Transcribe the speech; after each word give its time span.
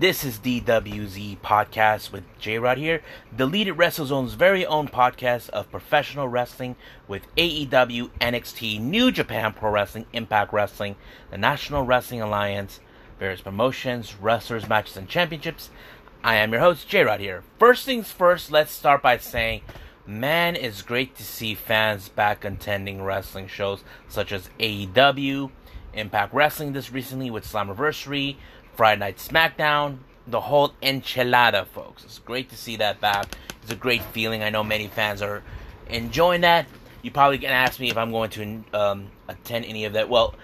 This 0.00 0.24
is 0.24 0.38
DWZ 0.38 1.40
Podcast 1.40 2.10
with 2.10 2.24
J 2.38 2.58
Rod 2.58 2.78
here, 2.78 3.02
Deleted 3.36 3.76
WrestleZone's 3.76 4.32
very 4.32 4.64
own 4.64 4.88
podcast 4.88 5.50
of 5.50 5.70
professional 5.70 6.26
wrestling 6.26 6.76
with 7.06 7.26
AEW, 7.36 8.08
NXT, 8.18 8.80
New 8.80 9.12
Japan 9.12 9.52
Pro 9.52 9.70
Wrestling, 9.70 10.06
Impact 10.14 10.54
Wrestling, 10.54 10.96
the 11.30 11.36
National 11.36 11.84
Wrestling 11.84 12.22
Alliance, 12.22 12.80
various 13.18 13.42
promotions, 13.42 14.16
wrestlers, 14.16 14.66
matches, 14.66 14.96
and 14.96 15.06
championships. 15.06 15.68
I 16.24 16.36
am 16.36 16.52
your 16.52 16.62
host, 16.62 16.88
J 16.88 17.02
Rod 17.02 17.20
here. 17.20 17.44
First 17.58 17.84
things 17.84 18.10
first, 18.10 18.50
let's 18.50 18.72
start 18.72 19.02
by 19.02 19.18
saying, 19.18 19.60
man, 20.06 20.56
it's 20.56 20.80
great 20.80 21.14
to 21.16 21.22
see 21.22 21.54
fans 21.54 22.08
back 22.08 22.46
attending 22.46 23.02
wrestling 23.02 23.48
shows 23.48 23.84
such 24.08 24.32
as 24.32 24.48
AEW, 24.58 25.50
Impact 25.92 26.32
Wrestling 26.32 26.72
this 26.72 26.92
recently 26.92 27.30
with 27.30 27.44
Slammiversary, 27.44 28.36
Friday 28.80 28.98
Night 28.98 29.18
SmackDown, 29.18 29.98
the 30.26 30.40
whole 30.40 30.70
enchilada, 30.82 31.66
folks. 31.66 32.02
It's 32.02 32.18
great 32.18 32.48
to 32.48 32.56
see 32.56 32.76
that 32.76 32.98
back. 32.98 33.36
It's 33.60 33.70
a 33.70 33.76
great 33.76 34.02
feeling. 34.02 34.42
I 34.42 34.48
know 34.48 34.64
many 34.64 34.86
fans 34.86 35.20
are 35.20 35.42
enjoying 35.90 36.40
that. 36.40 36.66
You 37.02 37.10
probably 37.10 37.36
can 37.36 37.50
ask 37.50 37.78
me 37.78 37.90
if 37.90 37.98
I'm 37.98 38.10
going 38.10 38.30
to 38.30 38.64
um, 38.72 39.10
attend 39.28 39.66
any 39.66 39.84
of 39.84 39.92
that. 39.92 40.08
Well, 40.08 40.34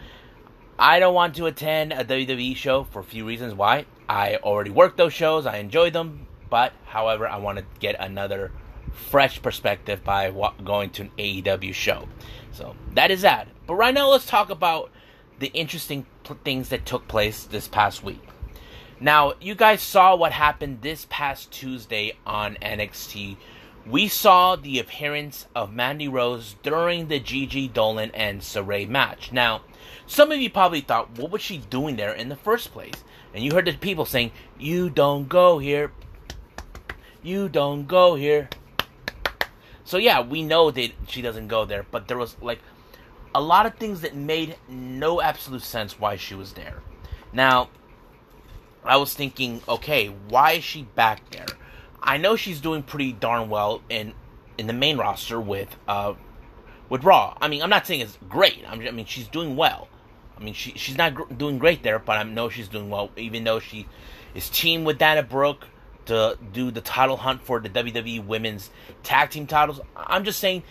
I 0.78 1.00
don't 1.00 1.14
want 1.14 1.36
to 1.36 1.46
attend 1.46 1.94
a 1.94 2.04
WWE 2.04 2.54
show 2.56 2.84
for 2.84 3.00
a 3.00 3.04
few 3.04 3.26
reasons. 3.26 3.54
Why? 3.54 3.86
I 4.06 4.36
already 4.36 4.68
work 4.68 4.98
those 4.98 5.14
shows. 5.14 5.46
I 5.46 5.56
enjoy 5.56 5.88
them. 5.88 6.26
But, 6.50 6.74
however, 6.84 7.26
I 7.26 7.38
want 7.38 7.56
to 7.56 7.64
get 7.80 7.96
another 7.98 8.52
fresh 8.92 9.40
perspective 9.40 10.04
by 10.04 10.30
going 10.62 10.90
to 10.90 11.04
an 11.04 11.10
AEW 11.18 11.72
show. 11.72 12.06
So 12.52 12.76
that 12.92 13.10
is 13.10 13.22
that. 13.22 13.48
But 13.66 13.76
right 13.76 13.94
now, 13.94 14.10
let's 14.10 14.26
talk 14.26 14.50
about 14.50 14.90
the 15.38 15.48
interesting 15.48 16.04
things 16.34 16.68
that 16.70 16.84
took 16.84 17.08
place 17.08 17.44
this 17.44 17.68
past 17.68 18.02
week. 18.02 18.20
Now, 18.98 19.34
you 19.40 19.54
guys 19.54 19.82
saw 19.82 20.16
what 20.16 20.32
happened 20.32 20.80
this 20.80 21.06
past 21.10 21.50
Tuesday 21.50 22.14
on 22.26 22.56
NXT. 22.62 23.36
We 23.86 24.08
saw 24.08 24.56
the 24.56 24.78
appearance 24.78 25.46
of 25.54 25.72
Mandy 25.72 26.08
Rose 26.08 26.56
during 26.62 27.08
the 27.08 27.20
Gigi 27.20 27.68
Dolin 27.68 28.10
and 28.14 28.40
Sarray 28.40 28.88
match. 28.88 29.32
Now, 29.32 29.60
some 30.06 30.32
of 30.32 30.40
you 30.40 30.50
probably 30.50 30.80
thought, 30.80 31.18
what 31.18 31.30
was 31.30 31.42
she 31.42 31.58
doing 31.58 31.96
there 31.96 32.12
in 32.12 32.28
the 32.28 32.36
first 32.36 32.72
place? 32.72 33.04
And 33.34 33.44
you 33.44 33.52
heard 33.52 33.66
the 33.66 33.74
people 33.74 34.06
saying, 34.06 34.32
You 34.58 34.88
don't 34.88 35.28
go 35.28 35.58
here. 35.58 35.92
You 37.22 37.48
don't 37.48 37.86
go 37.86 38.14
here. 38.14 38.48
So, 39.84 39.98
yeah, 39.98 40.20
we 40.20 40.42
know 40.42 40.70
that 40.70 40.92
she 41.06 41.20
doesn't 41.22 41.48
go 41.48 41.64
there, 41.64 41.84
but 41.90 42.08
there 42.08 42.18
was 42.18 42.36
like 42.40 42.60
a 43.36 43.40
lot 43.40 43.66
of 43.66 43.74
things 43.74 44.00
that 44.00 44.16
made 44.16 44.56
no 44.66 45.20
absolute 45.20 45.60
sense 45.60 46.00
why 46.00 46.16
she 46.16 46.34
was 46.34 46.54
there. 46.54 46.82
Now, 47.34 47.68
I 48.82 48.96
was 48.96 49.12
thinking, 49.12 49.60
okay, 49.68 50.06
why 50.06 50.52
is 50.52 50.64
she 50.64 50.84
back 50.84 51.28
there? 51.30 51.44
I 52.02 52.16
know 52.16 52.36
she's 52.36 52.62
doing 52.62 52.82
pretty 52.82 53.12
darn 53.12 53.50
well 53.50 53.82
in 53.90 54.14
in 54.56 54.66
the 54.66 54.72
main 54.72 54.96
roster 54.96 55.38
with 55.38 55.76
uh 55.86 56.14
with 56.88 57.04
Raw. 57.04 57.36
I 57.38 57.48
mean, 57.48 57.62
I'm 57.62 57.68
not 57.68 57.86
saying 57.86 58.00
it's 58.00 58.16
great. 58.26 58.64
I 58.66 58.74
mean, 58.74 59.04
she's 59.04 59.28
doing 59.28 59.54
well. 59.54 59.88
I 60.38 60.42
mean, 60.42 60.54
she 60.54 60.72
she's 60.76 60.96
not 60.96 61.14
gr- 61.14 61.30
doing 61.34 61.58
great 61.58 61.82
there, 61.82 61.98
but 61.98 62.16
I 62.16 62.22
know 62.22 62.48
she's 62.48 62.68
doing 62.68 62.88
well, 62.88 63.10
even 63.18 63.44
though 63.44 63.60
she 63.60 63.86
is 64.34 64.48
teamed 64.48 64.86
with 64.86 64.96
Dana 64.96 65.22
Brooke 65.22 65.66
to 66.06 66.38
do 66.54 66.70
the 66.70 66.80
title 66.80 67.18
hunt 67.18 67.42
for 67.42 67.60
the 67.60 67.68
WWE 67.68 68.24
Women's 68.24 68.70
Tag 69.02 69.28
Team 69.28 69.46
titles. 69.46 69.80
I'm 69.94 70.24
just 70.24 70.38
saying, 70.38 70.62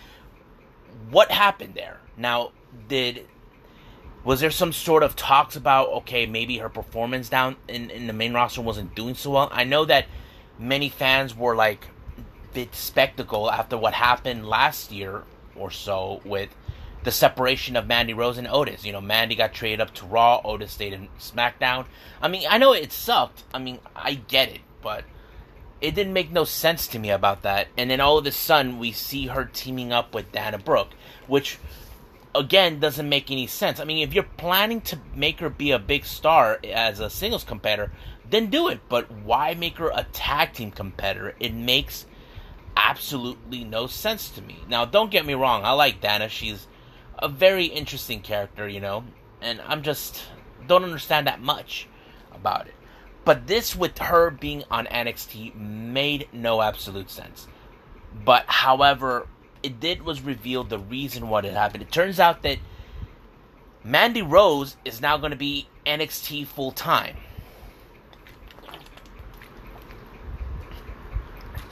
what 1.10 1.30
happened 1.30 1.74
there? 1.74 2.00
Now, 2.16 2.52
did 2.88 3.26
was 4.26 4.40
there 4.40 4.50
some 4.50 4.72
sort 4.72 5.04
of 5.04 5.14
talks 5.14 5.54
about 5.54 5.88
okay 5.88 6.26
maybe 6.26 6.58
her 6.58 6.68
performance 6.68 7.28
down 7.28 7.54
in, 7.68 7.90
in 7.90 8.08
the 8.08 8.12
main 8.12 8.34
roster 8.34 8.60
wasn't 8.60 8.94
doing 8.94 9.14
so 9.14 9.30
well? 9.30 9.48
I 9.52 9.62
know 9.62 9.84
that 9.84 10.06
many 10.58 10.88
fans 10.88 11.36
were 11.36 11.54
like 11.54 11.86
bit 12.52 12.74
spectacle 12.74 13.50
after 13.50 13.78
what 13.78 13.94
happened 13.94 14.48
last 14.48 14.90
year 14.90 15.22
or 15.54 15.70
so 15.70 16.20
with 16.24 16.48
the 17.04 17.12
separation 17.12 17.76
of 17.76 17.86
mandy 17.86 18.14
rose 18.14 18.36
and 18.36 18.48
otis. 18.48 18.84
You 18.84 18.92
know 18.92 19.00
mandy 19.00 19.36
got 19.36 19.54
traded 19.54 19.80
up 19.80 19.94
to 19.94 20.06
raw 20.06 20.40
otis 20.44 20.72
stayed 20.72 20.92
in 20.92 21.08
smackdown. 21.20 21.86
I 22.20 22.26
mean 22.26 22.46
i 22.50 22.58
know 22.58 22.72
it 22.72 22.90
sucked. 22.90 23.44
I 23.54 23.60
mean 23.60 23.78
i 23.94 24.14
get 24.14 24.48
it 24.48 24.60
but 24.82 25.04
it 25.80 25.94
didn't 25.94 26.14
make 26.14 26.32
no 26.32 26.42
sense 26.44 26.88
to 26.88 26.98
me 26.98 27.10
about 27.10 27.42
that. 27.42 27.68
And 27.76 27.90
then 27.90 28.00
all 28.00 28.18
of 28.18 28.26
a 28.26 28.32
sudden 28.32 28.80
we 28.80 28.90
see 28.90 29.28
her 29.28 29.44
teaming 29.44 29.92
up 29.92 30.14
with 30.14 30.32
dana 30.32 30.58
brooke 30.58 30.94
which 31.28 31.58
again 32.36 32.80
doesn't 32.80 33.08
make 33.08 33.30
any 33.30 33.46
sense. 33.46 33.80
I 33.80 33.84
mean, 33.84 34.06
if 34.06 34.14
you're 34.14 34.24
planning 34.24 34.80
to 34.82 34.98
make 35.14 35.40
her 35.40 35.50
be 35.50 35.70
a 35.72 35.78
big 35.78 36.04
star 36.04 36.58
as 36.64 37.00
a 37.00 37.10
singles 37.10 37.44
competitor, 37.44 37.92
then 38.28 38.50
do 38.50 38.68
it. 38.68 38.80
But 38.88 39.10
why 39.10 39.54
make 39.54 39.78
her 39.78 39.90
a 39.94 40.06
tag 40.12 40.52
team 40.52 40.70
competitor? 40.70 41.34
It 41.40 41.54
makes 41.54 42.06
absolutely 42.76 43.64
no 43.64 43.86
sense 43.86 44.28
to 44.30 44.42
me. 44.42 44.58
Now, 44.68 44.84
don't 44.84 45.10
get 45.10 45.26
me 45.26 45.34
wrong, 45.34 45.64
I 45.64 45.72
like 45.72 46.00
Dana. 46.00 46.28
She's 46.28 46.66
a 47.18 47.28
very 47.28 47.66
interesting 47.66 48.20
character, 48.20 48.68
you 48.68 48.80
know, 48.80 49.04
and 49.40 49.60
I'm 49.66 49.82
just 49.82 50.22
don't 50.66 50.84
understand 50.84 51.26
that 51.26 51.40
much 51.40 51.88
about 52.32 52.66
it. 52.66 52.74
But 53.24 53.46
this 53.46 53.74
with 53.74 53.98
her 53.98 54.30
being 54.30 54.64
on 54.70 54.86
NXT 54.86 55.54
made 55.56 56.28
no 56.32 56.62
absolute 56.62 57.10
sense. 57.10 57.48
But 58.24 58.44
however, 58.46 59.26
it 59.66 59.80
did 59.80 60.02
was 60.02 60.20
reveal 60.22 60.62
the 60.62 60.78
reason 60.78 61.28
what 61.28 61.42
had 61.42 61.54
happened. 61.54 61.82
It 61.82 61.90
turns 61.90 62.20
out 62.20 62.42
that 62.42 62.58
Mandy 63.82 64.22
Rose 64.22 64.76
is 64.84 65.00
now 65.00 65.16
going 65.16 65.32
to 65.32 65.36
be 65.36 65.66
NXT 65.84 66.46
full 66.46 66.70
time. 66.70 67.16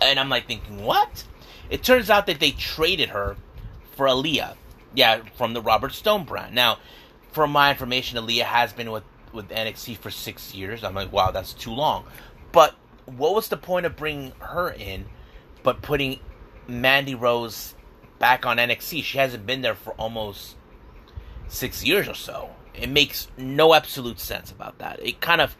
And 0.02 0.18
I'm 0.18 0.28
like 0.28 0.48
thinking, 0.48 0.82
what? 0.82 1.22
It 1.70 1.84
turns 1.84 2.10
out 2.10 2.26
that 2.26 2.40
they 2.40 2.50
traded 2.50 3.10
her 3.10 3.36
for 3.92 4.06
Aliyah. 4.06 4.56
Yeah, 4.92 5.20
from 5.36 5.54
the 5.54 5.62
Robert 5.62 5.92
Stone 5.92 6.24
brand. 6.24 6.52
Now, 6.52 6.78
from 7.30 7.52
my 7.52 7.70
information, 7.70 8.18
Aliyah 8.18 8.42
has 8.42 8.72
been 8.72 8.90
with, 8.90 9.04
with 9.32 9.48
NXT 9.50 9.98
for 9.98 10.10
six 10.10 10.52
years. 10.52 10.82
I'm 10.82 10.94
like, 10.94 11.12
wow, 11.12 11.30
that's 11.30 11.52
too 11.52 11.72
long. 11.72 12.06
But 12.50 12.74
what 13.06 13.36
was 13.36 13.46
the 13.46 13.56
point 13.56 13.86
of 13.86 13.94
bringing 13.94 14.32
her 14.40 14.70
in, 14.70 15.04
but 15.62 15.80
putting 15.80 16.18
Mandy 16.66 17.14
Rose 17.14 17.74
back 18.18 18.46
on 18.46 18.56
NXT. 18.56 19.02
She 19.02 19.18
hasn't 19.18 19.46
been 19.46 19.62
there 19.62 19.74
for 19.74 19.92
almost 19.94 20.56
six 21.48 21.84
years 21.84 22.08
or 22.08 22.14
so. 22.14 22.50
It 22.74 22.88
makes 22.88 23.28
no 23.36 23.74
absolute 23.74 24.18
sense 24.18 24.50
about 24.50 24.78
that. 24.78 24.98
It 25.04 25.20
kind 25.20 25.40
of 25.40 25.56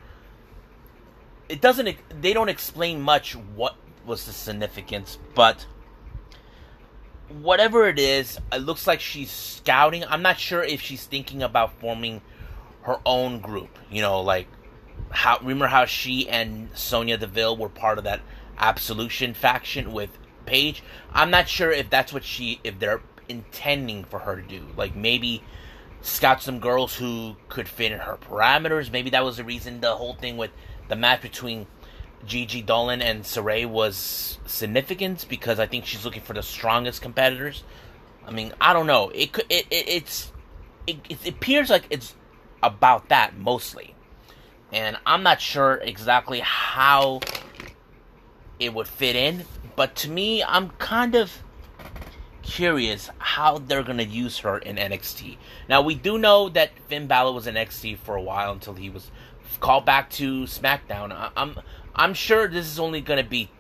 it 1.49 1.61
doesn't 1.61 1.97
they 2.21 2.33
don't 2.33 2.49
explain 2.49 3.01
much 3.01 3.37
what 3.37 3.77
was 4.05 4.27
the 4.27 4.33
significance, 4.33 5.19
but 5.35 5.67
whatever 7.29 7.89
it 7.89 7.99
is, 7.99 8.39
it 8.53 8.59
looks 8.59 8.87
like 8.87 9.01
she's 9.01 9.31
scouting. 9.31 10.05
I'm 10.05 10.23
not 10.23 10.39
sure 10.39 10.63
if 10.63 10.81
she's 10.81 11.05
thinking 11.05 11.43
about 11.43 11.79
forming 11.81 12.23
her 12.83 12.99
own 13.07 13.41
group. 13.41 13.79
You 13.91 14.03
know, 14.03 14.21
like 14.21 14.49
how 15.11 15.39
remember 15.39 15.67
how 15.67 15.85
she 15.85 16.29
and 16.29 16.69
Sonya 16.75 17.19
Deville 17.19 17.57
were 17.57 17.69
part 17.69 17.99
of 17.99 18.05
that 18.05 18.21
Absolution 18.57 19.35
faction 19.35 19.93
with 19.93 20.17
Paige. 20.45 20.83
I'm 21.13 21.31
not 21.31 21.49
sure 21.49 21.71
if 21.71 21.91
that's 21.91 22.13
what 22.13 22.25
she 22.25 22.61
if 22.65 22.79
they're 22.79 23.03
intending 23.29 24.05
for 24.05 24.21
her 24.21 24.37
to 24.37 24.43
do. 24.43 24.67
Like 24.77 24.95
maybe 24.95 25.43
scout 26.03 26.43
some 26.43 26.61
girls 26.61 26.97
who 26.97 27.37
could 27.49 27.69
fit 27.69 27.93
in 27.93 27.99
her 28.01 28.17
parameters. 28.17 28.91
Maybe 28.91 29.11
that 29.11 29.25
was 29.25 29.39
the 29.39 29.45
reason 29.45 29.81
the 29.81 29.97
whole 29.97 30.15
thing 30.15 30.37
with 30.37 30.51
the 30.89 30.97
match 30.97 31.23
between 31.23 31.67
Gigi 32.27 32.63
Dolin 32.63 33.03
and 33.03 33.25
Sarray 33.25 33.67
was 33.67 34.39
significant 34.47 35.27
because 35.29 35.59
I 35.59 35.67
think 35.67 35.87
she's 35.87 36.05
looking 36.05 36.23
for 36.23 36.35
the 36.35 36.43
strongest 36.43 37.03
competitors. 37.03 37.65
I 38.27 38.31
mean, 38.31 38.53
I 38.61 38.73
don't 38.73 38.87
know. 38.87 39.11
It 39.11 39.33
could 39.33 39.47
it, 39.51 39.67
it 39.71 39.89
it's 39.89 40.33
it, 40.87 40.99
it 41.09 41.29
appears 41.29 41.71
like 41.71 41.87
it's 41.91 42.15
about 42.63 43.09
that 43.09 43.37
mostly. 43.37 43.95
And 44.73 44.97
I'm 45.07 45.23
not 45.23 45.41
sure 45.41 45.75
exactly 45.77 46.41
how 46.41 47.21
it 48.59 48.75
would 48.75 48.89
fit 48.89 49.17
in 49.17 49.45
but 49.77 49.95
to 49.97 50.11
me, 50.11 50.43
I'm 50.43 50.71
kind 50.71 51.15
of 51.15 51.43
curious 52.43 53.11
how 53.19 53.59
they're 53.59 53.83
going 53.83 53.99
to 53.99 54.05
use 54.05 54.39
her 54.39 54.59
in 54.59 54.77
NXT. 54.77 55.39
Now, 55.69 55.83
we 55.83 55.95
do 55.95 56.19
know 56.19 56.49
that 56.51 56.71
Finn 56.89 57.07
Balor 57.07 57.33
was 57.33 57.47
in 57.47 57.55
NXT 57.55 57.99
for 57.99 58.17
a 58.17 58.23
while 58.23 58.53
until 58.53 58.75
he 58.75 58.91
was 58.91 59.11
called 59.61 59.87
back 59.87 60.11
to 60.11 60.45
SmackDown. 60.45 61.31
I'm 61.37 61.57
I'm 61.97 62.15
sure 62.15 62.49
this 62.49 62.67
is 62.67 62.79
only 62.79 63.01
going 63.01 63.23
to 63.23 63.29
be 63.29 63.51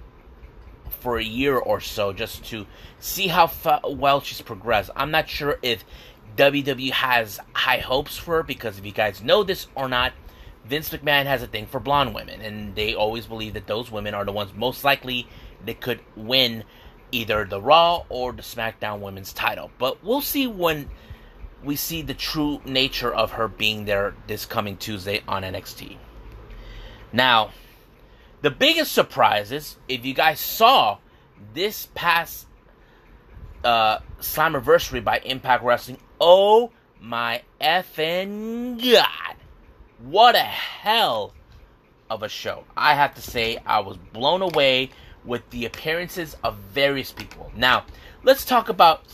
for 1.00 1.18
a 1.18 1.24
year 1.24 1.56
or 1.56 1.80
so 1.80 2.12
just 2.12 2.44
to 2.46 2.66
see 2.98 3.28
how 3.28 3.46
fa- 3.46 3.80
well 3.84 4.20
she's 4.20 4.40
progressed. 4.40 4.90
I'm 4.96 5.10
not 5.10 5.28
sure 5.28 5.58
if 5.62 5.84
WWE 6.36 6.90
has 6.90 7.40
high 7.52 7.78
hopes 7.78 8.18
for 8.18 8.36
her 8.36 8.42
because 8.42 8.78
if 8.78 8.84
you 8.84 8.92
guys 8.92 9.22
know 9.22 9.44
this 9.44 9.68
or 9.74 9.88
not, 9.88 10.12
Vince 10.64 10.90
McMahon 10.90 11.26
has 11.26 11.42
a 11.42 11.46
thing 11.46 11.66
for 11.66 11.78
blonde 11.78 12.14
women, 12.14 12.40
and 12.40 12.74
they 12.74 12.94
always 12.94 13.26
believe 13.26 13.52
that 13.54 13.66
those 13.66 13.90
women 13.90 14.14
are 14.14 14.24
the 14.24 14.32
ones 14.32 14.52
most 14.56 14.82
likely 14.82 15.28
that 15.66 15.80
could 15.80 16.00
win 16.16 16.64
either 17.12 17.44
the 17.44 17.60
Raw 17.60 18.04
or 18.08 18.32
the 18.32 18.42
SmackDown 18.42 19.00
Women's 19.00 19.32
title. 19.32 19.70
But 19.78 20.02
we'll 20.04 20.20
see 20.20 20.46
when 20.46 20.90
we 21.62 21.76
see 21.76 22.02
the 22.02 22.14
true 22.14 22.60
nature 22.64 23.12
of 23.12 23.32
her 23.32 23.48
being 23.48 23.84
there 23.84 24.14
this 24.26 24.46
coming 24.46 24.76
Tuesday 24.76 25.22
on 25.28 25.42
NXT. 25.42 25.96
Now, 27.12 27.50
The 28.42 28.50
biggest 28.50 28.92
surprise 28.92 29.50
is 29.52 29.78
if 29.88 30.04
you 30.04 30.12
guys 30.12 30.38
saw 30.38 30.98
this 31.54 31.88
past 31.94 32.46
uh, 33.64 34.00
Slammiversary 34.20 35.02
by 35.02 35.20
Impact 35.24 35.64
Wrestling. 35.64 35.96
Oh 36.20 36.70
my 37.00 37.40
effing 37.58 38.76
god! 38.76 39.36
What 39.98 40.34
a 40.34 40.40
hell 40.40 41.32
of 42.10 42.22
a 42.22 42.28
show! 42.28 42.64
I 42.76 42.94
have 42.94 43.14
to 43.14 43.22
say, 43.22 43.56
I 43.64 43.80
was 43.80 43.96
blown 43.96 44.42
away 44.42 44.90
with 45.24 45.48
the 45.50 45.64
appearances 45.64 46.36
of 46.42 46.56
various 46.56 47.12
people. 47.12 47.50
Now, 47.56 47.84
let's 48.22 48.44
talk 48.44 48.68
about 48.68 49.04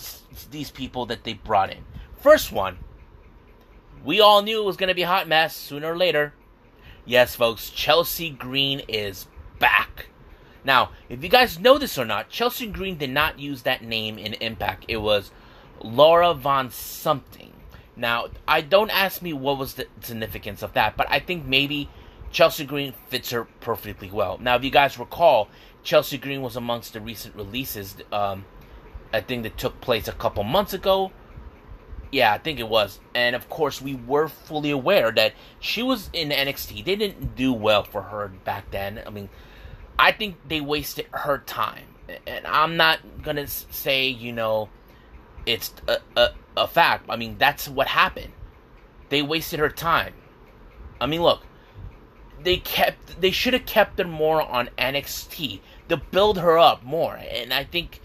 these 0.50 0.70
people 0.70 1.06
that 1.06 1.24
they 1.24 1.34
brought 1.34 1.70
in. 1.70 1.84
First 2.20 2.52
one, 2.52 2.78
we 4.04 4.20
all 4.20 4.42
knew 4.42 4.62
it 4.62 4.66
was 4.66 4.76
going 4.76 4.88
to 4.88 4.94
be 4.94 5.02
a 5.02 5.08
hot 5.08 5.28
mess 5.28 5.56
sooner 5.56 5.92
or 5.92 5.96
later. 5.96 6.34
Yes, 7.04 7.34
folks, 7.34 7.70
Chelsea 7.70 8.30
Green 8.30 8.80
is 8.88 9.26
back. 9.58 10.06
Now, 10.64 10.90
if 11.08 11.22
you 11.22 11.28
guys 11.28 11.58
know 11.58 11.78
this 11.78 11.98
or 11.98 12.04
not, 12.04 12.28
Chelsea 12.28 12.66
Green 12.66 12.98
did 12.98 13.10
not 13.10 13.38
use 13.38 13.62
that 13.62 13.82
name 13.82 14.18
in 14.18 14.34
Impact. 14.34 14.84
It 14.88 14.98
was 14.98 15.30
Laura 15.82 16.34
Von 16.34 16.70
something. 16.70 17.52
Now, 17.96 18.28
I 18.46 18.60
don't 18.60 18.90
ask 18.90 19.22
me 19.22 19.32
what 19.32 19.58
was 19.58 19.74
the 19.74 19.86
significance 20.00 20.62
of 20.62 20.74
that, 20.74 20.96
but 20.96 21.06
I 21.10 21.18
think 21.18 21.44
maybe 21.44 21.88
Chelsea 22.30 22.64
Green 22.64 22.94
fits 23.08 23.30
her 23.30 23.44
perfectly 23.60 24.10
well. 24.10 24.38
Now, 24.38 24.56
if 24.56 24.64
you 24.64 24.70
guys 24.70 24.98
recall, 24.98 25.48
Chelsea 25.82 26.18
Green 26.18 26.42
was 26.42 26.56
amongst 26.56 26.92
the 26.92 27.00
recent 27.00 27.34
releases. 27.34 27.96
Um, 28.12 28.44
I 29.12 29.20
think 29.20 29.42
that 29.44 29.56
took 29.56 29.80
place 29.80 30.08
a 30.08 30.12
couple 30.12 30.44
months 30.44 30.72
ago. 30.72 31.12
Yeah, 32.12 32.32
I 32.32 32.38
think 32.38 32.58
it 32.58 32.68
was. 32.68 32.98
And 33.14 33.36
of 33.36 33.48
course, 33.48 33.80
we 33.80 33.94
were 33.94 34.28
fully 34.28 34.70
aware 34.70 35.10
that 35.12 35.34
she 35.60 35.82
was 35.82 36.10
in 36.12 36.30
NXT. 36.30 36.84
They 36.84 36.96
didn't 36.96 37.36
do 37.36 37.52
well 37.52 37.84
for 37.84 38.02
her 38.02 38.28
back 38.28 38.70
then. 38.70 39.00
I 39.06 39.10
mean, 39.10 39.28
I 39.98 40.12
think 40.12 40.36
they 40.48 40.60
wasted 40.60 41.06
her 41.12 41.38
time. 41.38 41.84
And 42.26 42.46
I'm 42.46 42.76
not 42.76 42.98
going 43.22 43.36
to 43.36 43.46
say, 43.46 44.08
you 44.08 44.32
know, 44.32 44.68
it's 45.46 45.72
a, 45.86 45.98
a, 46.16 46.30
a 46.56 46.66
fact. 46.66 47.06
I 47.08 47.16
mean, 47.16 47.36
that's 47.38 47.68
what 47.68 47.86
happened. 47.86 48.32
They 49.08 49.22
wasted 49.22 49.60
her 49.60 49.68
time. 49.68 50.14
I 51.00 51.06
mean, 51.06 51.22
look, 51.22 51.42
they 52.42 52.56
kept 52.56 53.20
they 53.20 53.30
should 53.30 53.52
have 53.52 53.66
kept 53.66 53.98
her 53.98 54.04
more 54.04 54.42
on 54.42 54.70
NXT 54.78 55.60
to 55.90 55.96
build 55.96 56.38
her 56.38 56.58
up 56.58 56.82
more. 56.82 57.16
And 57.16 57.52
I 57.52 57.64
think 57.64 58.00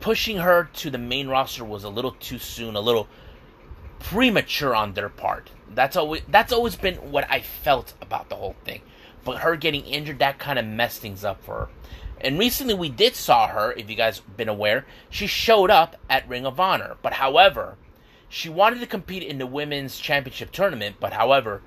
pushing 0.00 0.38
her 0.38 0.68
to 0.74 0.90
the 0.90 0.98
main 0.98 1.28
roster 1.28 1.64
was 1.64 1.84
a 1.84 1.88
little 1.88 2.12
too 2.12 2.38
soon, 2.38 2.76
a 2.76 2.80
little 2.80 3.08
premature 3.98 4.74
on 4.74 4.94
their 4.94 5.08
part. 5.08 5.50
That's 5.72 5.96
always 5.96 6.22
that's 6.28 6.52
always 6.52 6.76
been 6.76 6.96
what 6.96 7.30
I 7.30 7.40
felt 7.40 7.94
about 8.00 8.28
the 8.28 8.36
whole 8.36 8.56
thing 8.64 8.82
but 9.24 9.38
her 9.38 9.56
getting 9.56 9.84
injured 9.84 10.18
that 10.18 10.38
kind 10.38 10.58
of 10.58 10.66
messed 10.66 11.00
things 11.00 11.24
up 11.24 11.42
for 11.42 11.54
her. 11.54 11.68
And 12.20 12.38
recently 12.38 12.74
we 12.74 12.88
did 12.88 13.14
saw 13.16 13.48
her, 13.48 13.72
if 13.72 13.88
you 13.88 13.96
guys 13.96 14.20
been 14.20 14.48
aware, 14.48 14.86
she 15.08 15.26
showed 15.26 15.70
up 15.70 15.96
at 16.08 16.28
Ring 16.28 16.44
of 16.44 16.60
Honor. 16.60 16.96
But 17.00 17.14
however, 17.14 17.76
she 18.28 18.48
wanted 18.48 18.80
to 18.80 18.86
compete 18.86 19.22
in 19.22 19.38
the 19.38 19.46
women's 19.46 19.98
championship 19.98 20.52
tournament, 20.52 20.96
but 21.00 21.14
however, 21.14 21.62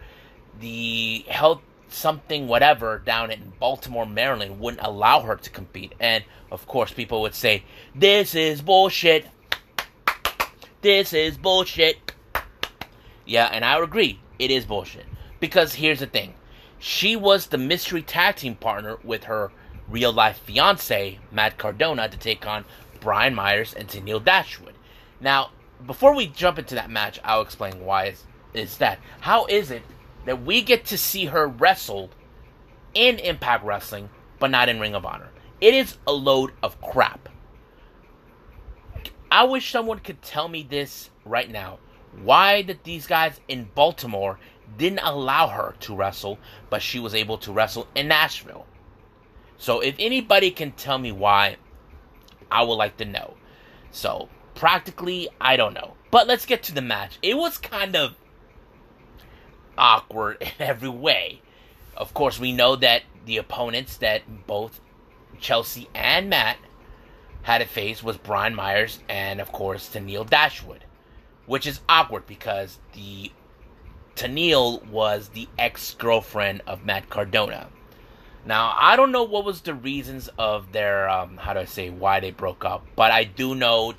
the 0.59 1.25
health 1.27 1.61
something 1.93 2.47
whatever 2.47 2.99
down 2.99 3.31
in 3.31 3.53
Baltimore, 3.59 4.05
Maryland 4.05 4.59
wouldn't 4.59 4.85
allow 4.85 5.21
her 5.21 5.35
to 5.35 5.49
compete. 5.49 5.93
And 5.99 6.23
of 6.51 6.67
course 6.67 6.91
people 6.91 7.21
would 7.21 7.35
say, 7.35 7.63
This 7.95 8.35
is 8.35 8.61
bullshit. 8.61 9.27
This 10.81 11.13
is 11.13 11.37
bullshit. 11.37 12.13
Yeah, 13.25 13.45
and 13.45 13.63
I 13.63 13.81
agree, 13.81 14.19
it 14.37 14.51
is 14.51 14.65
bullshit. 14.65 15.05
Because 15.39 15.75
here's 15.75 15.99
the 15.99 16.07
thing 16.07 16.33
she 16.79 17.15
was 17.15 17.47
the 17.47 17.57
mystery 17.57 18.01
tag 18.01 18.35
team 18.35 18.55
partner 18.55 18.97
with 19.03 19.25
her 19.25 19.51
real 19.87 20.11
life 20.11 20.39
fiance, 20.39 21.19
Matt 21.31 21.57
Cardona, 21.57 22.09
to 22.09 22.17
take 22.17 22.45
on 22.45 22.65
Brian 22.99 23.33
Myers 23.33 23.73
and 23.73 23.87
Tenille 23.87 24.23
Dashwood. 24.23 24.73
Now, 25.21 25.51
before 25.85 26.15
we 26.15 26.27
jump 26.27 26.59
into 26.59 26.75
that 26.75 26.89
match, 26.89 27.19
I'll 27.23 27.41
explain 27.41 27.85
why 27.85 28.15
is 28.53 28.77
that. 28.77 28.99
How 29.21 29.45
is 29.45 29.71
it 29.71 29.83
that 30.25 30.43
we 30.43 30.61
get 30.61 30.85
to 30.85 30.97
see 30.97 31.25
her 31.25 31.47
wrestled 31.47 32.15
in 32.93 33.19
Impact 33.19 33.63
Wrestling, 33.63 34.09
but 34.39 34.51
not 34.51 34.69
in 34.69 34.79
Ring 34.79 34.95
of 34.95 35.05
Honor? 35.05 35.29
It 35.61 35.73
is 35.73 35.97
a 36.05 36.13
load 36.13 36.51
of 36.61 36.81
crap. 36.81 37.29
I 39.31 39.43
wish 39.43 39.71
someone 39.71 39.99
could 39.99 40.21
tell 40.21 40.47
me 40.47 40.63
this 40.63 41.09
right 41.25 41.49
now. 41.49 41.79
Why 42.21 42.61
did 42.61 42.83
these 42.83 43.07
guys 43.07 43.39
in 43.47 43.69
Baltimore 43.73 44.37
didn't 44.77 44.99
allow 44.99 45.47
her 45.47 45.75
to 45.81 45.95
wrestle, 45.95 46.37
but 46.69 46.81
she 46.81 46.99
was 46.99 47.15
able 47.15 47.37
to 47.39 47.51
wrestle 47.51 47.87
in 47.95 48.07
Nashville. 48.07 48.65
So 49.57 49.79
if 49.79 49.95
anybody 49.99 50.51
can 50.51 50.71
tell 50.71 50.97
me 50.97 51.11
why, 51.11 51.57
I 52.51 52.63
would 52.63 52.75
like 52.75 52.97
to 52.97 53.05
know. 53.05 53.35
So 53.91 54.29
practically, 54.55 55.29
I 55.39 55.55
don't 55.55 55.73
know. 55.73 55.93
But 56.11 56.27
let's 56.27 56.45
get 56.45 56.63
to 56.63 56.73
the 56.73 56.81
match. 56.81 57.17
It 57.21 57.37
was 57.37 57.57
kind 57.57 57.95
of 57.95 58.15
awkward 59.77 60.37
in 60.41 60.51
every 60.59 60.89
way. 60.89 61.41
Of 61.95 62.13
course, 62.13 62.39
we 62.39 62.51
know 62.51 62.75
that 62.77 63.03
the 63.25 63.37
opponents 63.37 63.97
that 63.97 64.47
both 64.47 64.79
Chelsea 65.39 65.89
and 65.93 66.29
Matt 66.29 66.57
had 67.43 67.59
to 67.59 67.65
face 67.65 68.01
was 68.01 68.17
Brian 68.17 68.55
Myers 68.55 68.99
and, 69.09 69.39
of 69.39 69.51
course, 69.51 69.89
Tenille 69.89 70.29
Dashwood. 70.29 70.85
Which 71.45 71.67
is 71.67 71.81
awkward 71.89 72.25
because 72.25 72.79
the 72.93 73.31
Tenille 74.15 74.85
was 74.87 75.29
the 75.29 75.49
ex 75.57 75.93
girlfriend 75.95 76.61
of 76.65 76.85
Matt 76.85 77.09
Cardona. 77.09 77.69
Now, 78.45 78.75
I 78.77 78.95
don't 78.95 79.11
know 79.11 79.23
what 79.23 79.45
was 79.45 79.61
the 79.61 79.73
reasons 79.73 80.29
of 80.37 80.71
their, 80.71 81.09
um, 81.09 81.37
how 81.37 81.53
do 81.53 81.59
I 81.59 81.65
say, 81.65 81.89
why 81.89 82.19
they 82.19 82.31
broke 82.31 82.65
up, 82.65 82.85
but 82.95 83.11
I 83.11 83.23
do 83.23 83.55
know 83.55 83.93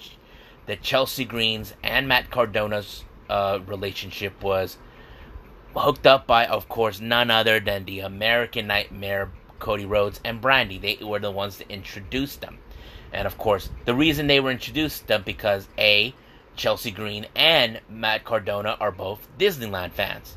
that 0.67 0.83
Chelsea 0.83 1.25
Green's 1.25 1.75
and 1.83 2.07
Matt 2.09 2.31
Cardona's 2.31 3.05
uh, 3.29 3.61
relationship 3.67 4.43
was 4.43 4.77
hooked 5.77 6.07
up 6.07 6.27
by, 6.27 6.47
of 6.47 6.69
course, 6.69 7.01
none 7.01 7.31
other 7.31 7.61
than 7.61 7.85
the 7.85 8.01
American 8.01 8.67
Nightmare, 8.67 9.31
Cody 9.59 9.87
Rhodes, 9.87 10.21
and 10.25 10.41
Brandi. 10.41 10.81
They 10.81 11.05
were 11.05 11.19
the 11.19 11.31
ones 11.31 11.59
that 11.59 11.71
introduced 11.71 12.41
them. 12.41 12.59
And 13.13 13.27
of 13.27 13.39
course, 13.39 13.71
the 13.85 13.95
reason 13.95 14.27
they 14.27 14.41
were 14.41 14.51
introduced 14.51 15.07
them 15.07 15.23
because 15.25 15.69
A, 15.79 16.15
Chelsea 16.57 16.91
Green 16.91 17.27
and 17.35 17.81
Matt 17.89 18.25
Cardona 18.25 18.77
are 18.81 18.93
both 18.93 19.29
Disneyland 19.39 19.93
fans. 19.93 20.37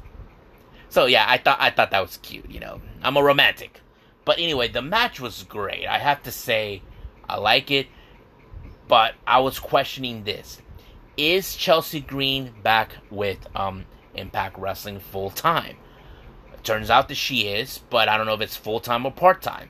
So 0.90 1.06
yeah, 1.06 1.26
I 1.28 1.38
thought 1.38 1.58
I 1.60 1.70
thought 1.70 1.92
that 1.92 2.02
was 2.02 2.18
cute, 2.18 2.50
you 2.50 2.60
know. 2.60 2.82
I'm 3.02 3.18
a 3.18 3.24
romantic. 3.24 3.82
But 4.26 4.40
anyway, 4.40 4.68
the 4.68 4.82
match 4.82 5.20
was 5.20 5.44
great. 5.44 5.88
I 5.88 6.00
have 6.00 6.24
to 6.24 6.32
say 6.32 6.82
I 7.28 7.38
like 7.38 7.72
it, 7.72 7.88
but 8.88 9.16
I 9.26 9.40
was 9.40 9.60
questioning 9.60 10.24
this. 10.24 10.62
Is 11.18 11.56
Chelsea 11.56 12.00
Green 12.00 12.54
back 12.62 12.96
with 13.10 13.40
um 13.56 13.86
Impact 14.18 14.58
Wrestling 14.58 15.00
full 15.00 15.30
time? 15.30 15.78
Turns 16.64 16.90
out 16.90 17.08
that 17.08 17.16
she 17.16 17.48
is, 17.48 17.82
but 17.90 18.10
I 18.10 18.18
don't 18.18 18.26
know 18.26 18.34
if 18.34 18.42
it's 18.42 18.58
full 18.58 18.80
time 18.80 19.06
or 19.06 19.12
part 19.12 19.42
time. 19.42 19.70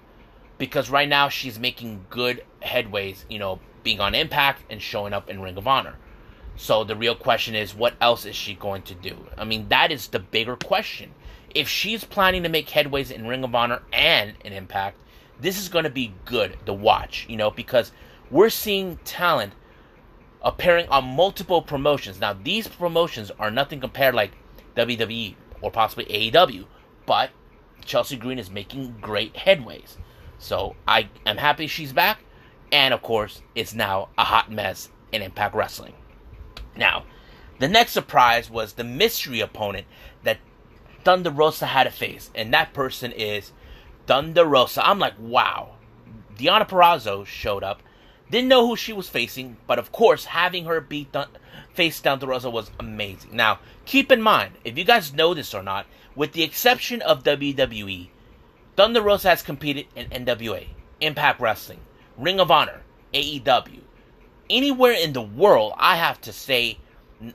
Because 0.57 0.89
right 0.89 1.07
now 1.07 1.29
she's 1.29 1.59
making 1.59 2.05
good 2.09 2.43
headways, 2.63 3.25
you 3.29 3.37
know, 3.37 3.59
being 3.83 3.99
on 3.99 4.15
Impact 4.15 4.63
and 4.69 4.81
showing 4.81 5.13
up 5.13 5.29
in 5.29 5.41
Ring 5.41 5.57
of 5.57 5.67
Honor. 5.67 5.95
So 6.55 6.83
the 6.83 6.95
real 6.95 7.13
question 7.13 7.53
is, 7.53 7.75
what 7.75 7.93
else 8.01 8.25
is 8.25 8.35
she 8.35 8.55
going 8.55 8.81
to 8.83 8.95
do? 8.95 9.15
I 9.37 9.43
mean, 9.43 9.69
that 9.69 9.91
is 9.91 10.07
the 10.07 10.19
bigger 10.19 10.55
question. 10.55 11.13
If 11.53 11.69
she's 11.69 12.03
planning 12.03 12.43
to 12.43 12.49
make 12.49 12.67
headways 12.67 13.11
in 13.11 13.27
Ring 13.27 13.43
of 13.43 13.53
Honor 13.53 13.83
and 13.93 14.33
in 14.43 14.53
Impact, 14.53 14.97
this 15.39 15.59
is 15.59 15.69
going 15.69 15.83
to 15.83 15.91
be 15.91 16.13
good 16.25 16.57
to 16.65 16.73
watch, 16.73 17.27
you 17.29 17.37
know, 17.37 17.51
because 17.51 17.91
we're 18.31 18.49
seeing 18.49 18.97
talent 19.05 19.53
appearing 20.47 20.87
on 20.87 21.03
multiple 21.03 21.61
promotions. 21.61 22.21
Now, 22.21 22.33
these 22.33 22.67
promotions 22.67 23.31
are 23.37 23.51
nothing 23.51 23.81
compared 23.81 24.15
like 24.15 24.31
WWE 24.75 25.35
or 25.61 25.71
possibly 25.71 26.05
AEW, 26.05 26.65
but 27.05 27.31
Chelsea 27.83 28.15
Green 28.15 28.39
is 28.39 28.49
making 28.49 28.95
great 29.01 29.33
headways. 29.33 29.97
So 30.39 30.75
I 30.87 31.09
am 31.25 31.37
happy 31.37 31.67
she's 31.67 31.91
back, 31.91 32.19
and 32.71 32.93
of 32.93 33.01
course, 33.01 33.41
it's 33.55 33.73
now 33.73 34.07
a 34.17 34.23
hot 34.23 34.49
mess 34.49 34.89
in 35.11 35.21
Impact 35.21 35.53
Wrestling. 35.53 35.93
Now, 36.77 37.03
the 37.59 37.67
next 37.67 37.91
surprise 37.91 38.49
was 38.49 38.73
the 38.73 38.83
mystery 38.83 39.41
opponent 39.41 39.85
that 40.23 40.37
Thunder 41.03 41.31
Rosa 41.31 41.65
had 41.65 41.83
to 41.83 41.91
face, 41.91 42.29
and 42.33 42.53
that 42.53 42.73
person 42.73 43.11
is 43.11 43.51
Thunder 44.05 44.45
Rosa. 44.45 44.87
I'm 44.87 44.99
like, 44.99 45.15
wow. 45.19 45.75
Deonna 46.37 46.69
Purrazzo 46.69 47.25
showed 47.25 47.63
up. 47.63 47.81
Didn't 48.29 48.49
know 48.49 48.67
who 48.67 48.75
she 48.75 48.91
was 48.91 49.07
facing, 49.07 49.57
but 49.67 49.79
of 49.79 49.91
course, 49.91 50.25
having 50.25 50.65
her 50.65 50.81
beat 50.81 51.13
Th- 51.13 51.27
face 51.73 51.99
Thunder 51.99 52.27
Rosa 52.27 52.49
was 52.49 52.71
amazing. 52.79 53.35
Now, 53.35 53.59
keep 53.85 54.11
in 54.11 54.21
mind, 54.21 54.53
if 54.65 54.77
you 54.77 54.83
guys 54.83 55.13
know 55.13 55.33
this 55.33 55.53
or 55.53 55.63
not, 55.63 55.85
with 56.15 56.33
the 56.33 56.43
exception 56.43 57.01
of 57.01 57.23
WWE, 57.23 58.09
Thunder 58.75 59.01
Rosa 59.01 59.29
has 59.29 59.41
competed 59.41 59.87
in 59.95 60.09
NWA, 60.09 60.67
Impact 60.99 61.39
Wrestling, 61.39 61.79
Ring 62.17 62.39
of 62.39 62.51
Honor, 62.51 62.81
AEW, 63.13 63.81
anywhere 64.49 64.93
in 64.93 65.13
the 65.13 65.21
world, 65.21 65.73
I 65.77 65.95
have 65.95 66.19
to 66.21 66.33
say, 66.33 66.79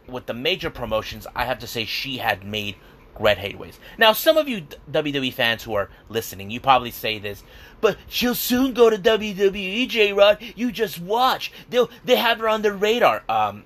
with 0.06 0.26
the 0.26 0.34
major 0.34 0.70
promotions, 0.70 1.26
I 1.34 1.46
have 1.46 1.58
to 1.60 1.66
say 1.66 1.84
she 1.84 2.18
had 2.18 2.44
made 2.44 2.76
red 3.18 3.38
heavyweights. 3.38 3.78
Now, 3.98 4.12
some 4.12 4.36
of 4.36 4.48
you 4.48 4.66
WWE 4.90 5.32
fans 5.32 5.62
who 5.62 5.74
are 5.74 5.90
listening, 6.08 6.50
you 6.50 6.60
probably 6.60 6.90
say 6.90 7.18
this, 7.18 7.42
but 7.80 7.96
she'll 8.08 8.34
soon 8.34 8.74
go 8.74 8.90
to 8.90 8.96
WWE, 8.96 9.88
J 9.88 10.12
Rod. 10.12 10.38
You 10.56 10.72
just 10.72 11.00
watch. 11.00 11.52
They'll 11.70 11.90
they 12.04 12.16
have 12.16 12.38
her 12.38 12.48
on 12.48 12.62
the 12.62 12.72
radar. 12.72 13.22
Um, 13.28 13.64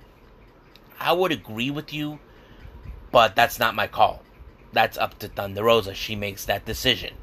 I 0.98 1.12
would 1.12 1.32
agree 1.32 1.70
with 1.70 1.92
you, 1.92 2.18
but 3.10 3.36
that's 3.36 3.58
not 3.58 3.74
my 3.74 3.86
call. 3.86 4.22
That's 4.72 4.98
up 4.98 5.18
to 5.20 5.28
Thunder 5.28 5.64
Rosa. 5.64 5.94
She 5.94 6.16
makes 6.16 6.44
that 6.46 6.64
decision. 6.64 7.14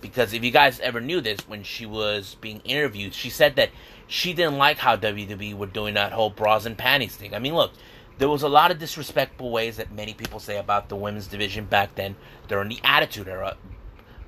Because 0.00 0.32
if 0.32 0.42
you 0.42 0.50
guys 0.50 0.80
ever 0.80 1.00
knew 1.00 1.20
this, 1.20 1.40
when 1.46 1.62
she 1.62 1.86
was 1.86 2.36
being 2.40 2.60
interviewed, 2.64 3.14
she 3.14 3.30
said 3.30 3.54
that 3.56 3.70
she 4.08 4.32
didn't 4.32 4.58
like 4.58 4.78
how 4.78 4.96
WWE 4.96 5.54
were 5.54 5.66
doing 5.66 5.94
that 5.94 6.12
whole 6.12 6.30
bras 6.30 6.66
and 6.66 6.76
panties 6.76 7.14
thing. 7.14 7.34
I 7.34 7.38
mean, 7.38 7.54
look, 7.54 7.72
there 8.18 8.28
was 8.28 8.42
a 8.42 8.48
lot 8.48 8.70
of 8.70 8.78
disrespectful 8.78 9.50
ways 9.50 9.76
that 9.76 9.92
many 9.92 10.14
people 10.14 10.40
say 10.40 10.56
about 10.58 10.88
the 10.88 10.96
women's 10.96 11.26
division 11.26 11.64
back 11.64 11.94
then 11.94 12.16
during 12.48 12.68
the 12.68 12.80
Attitude 12.84 13.28
Era, 13.28 13.56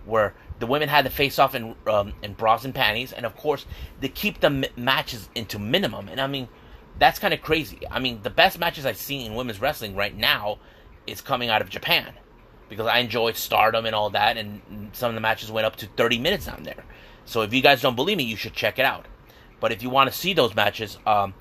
where 0.05 0.35
the 0.59 0.67
women 0.67 0.89
had 0.89 1.05
to 1.05 1.11
face 1.11 1.39
off 1.39 1.55
in 1.55 1.75
um, 1.87 2.13
in 2.23 2.35
bras 2.35 2.65
and 2.65 2.75
panties, 2.75 3.13
and 3.13 3.27
of 3.27 3.37
course 3.37 3.67
they 4.01 4.09
keep 4.09 4.41
the 4.41 4.47
m- 4.47 4.65
matches 4.77 5.29
into 5.35 5.59
minimum. 5.59 6.09
And 6.09 6.21
I 6.21 6.27
mean, 6.27 6.49
that's 6.99 7.19
kind 7.19 7.35
of 7.35 7.43
crazy. 7.43 7.81
I 7.91 7.99
mean, 7.99 8.21
the 8.23 8.31
best 8.31 8.59
matches 8.59 8.87
I've 8.87 8.97
seen 8.97 9.27
in 9.27 9.35
women's 9.35 9.61
wrestling 9.61 9.97
right 9.97 10.17
now 10.17 10.59
is 11.07 11.21
coming 11.21 11.51
out 11.51 11.63
of 11.63 11.69
Japan 11.69 12.15
because 12.69 12.87
I 12.87 12.99
enjoyed 12.99 13.37
Stardom 13.37 13.87
and 13.87 13.95
all 13.95 14.11
that, 14.11 14.37
and 14.37 14.91
some 14.93 15.11
of 15.11 15.15
the 15.15 15.21
matches 15.21 15.51
went 15.51 15.67
up 15.67 15.77
to 15.77 15.87
30 15.87 16.19
minutes 16.19 16.47
down 16.47 16.63
there. 16.63 16.85
So 17.25 17.43
if 17.43 17.53
you 17.53 17.63
guys 17.63 17.81
don't 17.83 17.97
believe 17.97 18.17
me, 18.17 18.25
you 18.25 18.37
should 18.37 18.55
check 18.55 18.79
it 18.79 18.85
out. 18.85 19.07
But 19.61 19.73
if 19.73 19.83
you 19.83 19.91
want 19.91 20.11
to 20.11 20.17
see 20.17 20.35
those 20.35 20.55
matches, 20.55 20.99
um, 21.07 21.35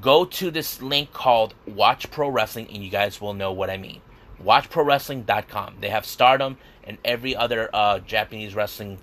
go 0.00 0.24
to 0.24 0.50
this 0.50 0.80
link 0.80 1.12
called 1.12 1.54
Watch 1.66 2.10
Pro 2.10 2.28
Wrestling, 2.28 2.68
and 2.72 2.82
you 2.82 2.90
guys 2.90 3.20
will 3.20 3.34
know 3.34 3.52
what 3.52 3.70
I 3.70 3.76
mean. 3.76 4.00
WatchProWrestling.com. 4.42 5.76
They 5.80 5.90
have 5.90 6.04
Stardom 6.04 6.58
and 6.84 6.98
every 7.04 7.36
other 7.36 7.70
uh, 7.72 8.00
Japanese 8.00 8.54
wrestling 8.54 8.98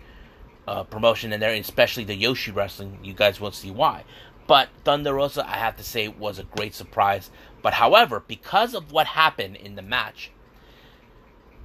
uh, 0.67 0.83
promotion 0.83 1.31
in 1.31 1.39
there, 1.39 1.53
especially 1.53 2.03
the 2.03 2.21
Joshi 2.21 2.53
Wrestling. 2.53 2.99
You 3.03 3.13
guys 3.13 3.39
will 3.39 3.51
see 3.51 3.71
why. 3.71 4.03
But 4.47 4.69
Thunder 4.83 5.13
Rosa, 5.13 5.47
I 5.47 5.57
have 5.57 5.77
to 5.77 5.83
say, 5.83 6.07
was 6.07 6.39
a 6.39 6.43
great 6.43 6.73
surprise. 6.73 7.29
But 7.61 7.73
however, 7.73 8.23
because 8.25 8.73
of 8.73 8.91
what 8.91 9.07
happened 9.07 9.55
in 9.55 9.75
the 9.75 9.81
match, 9.81 10.31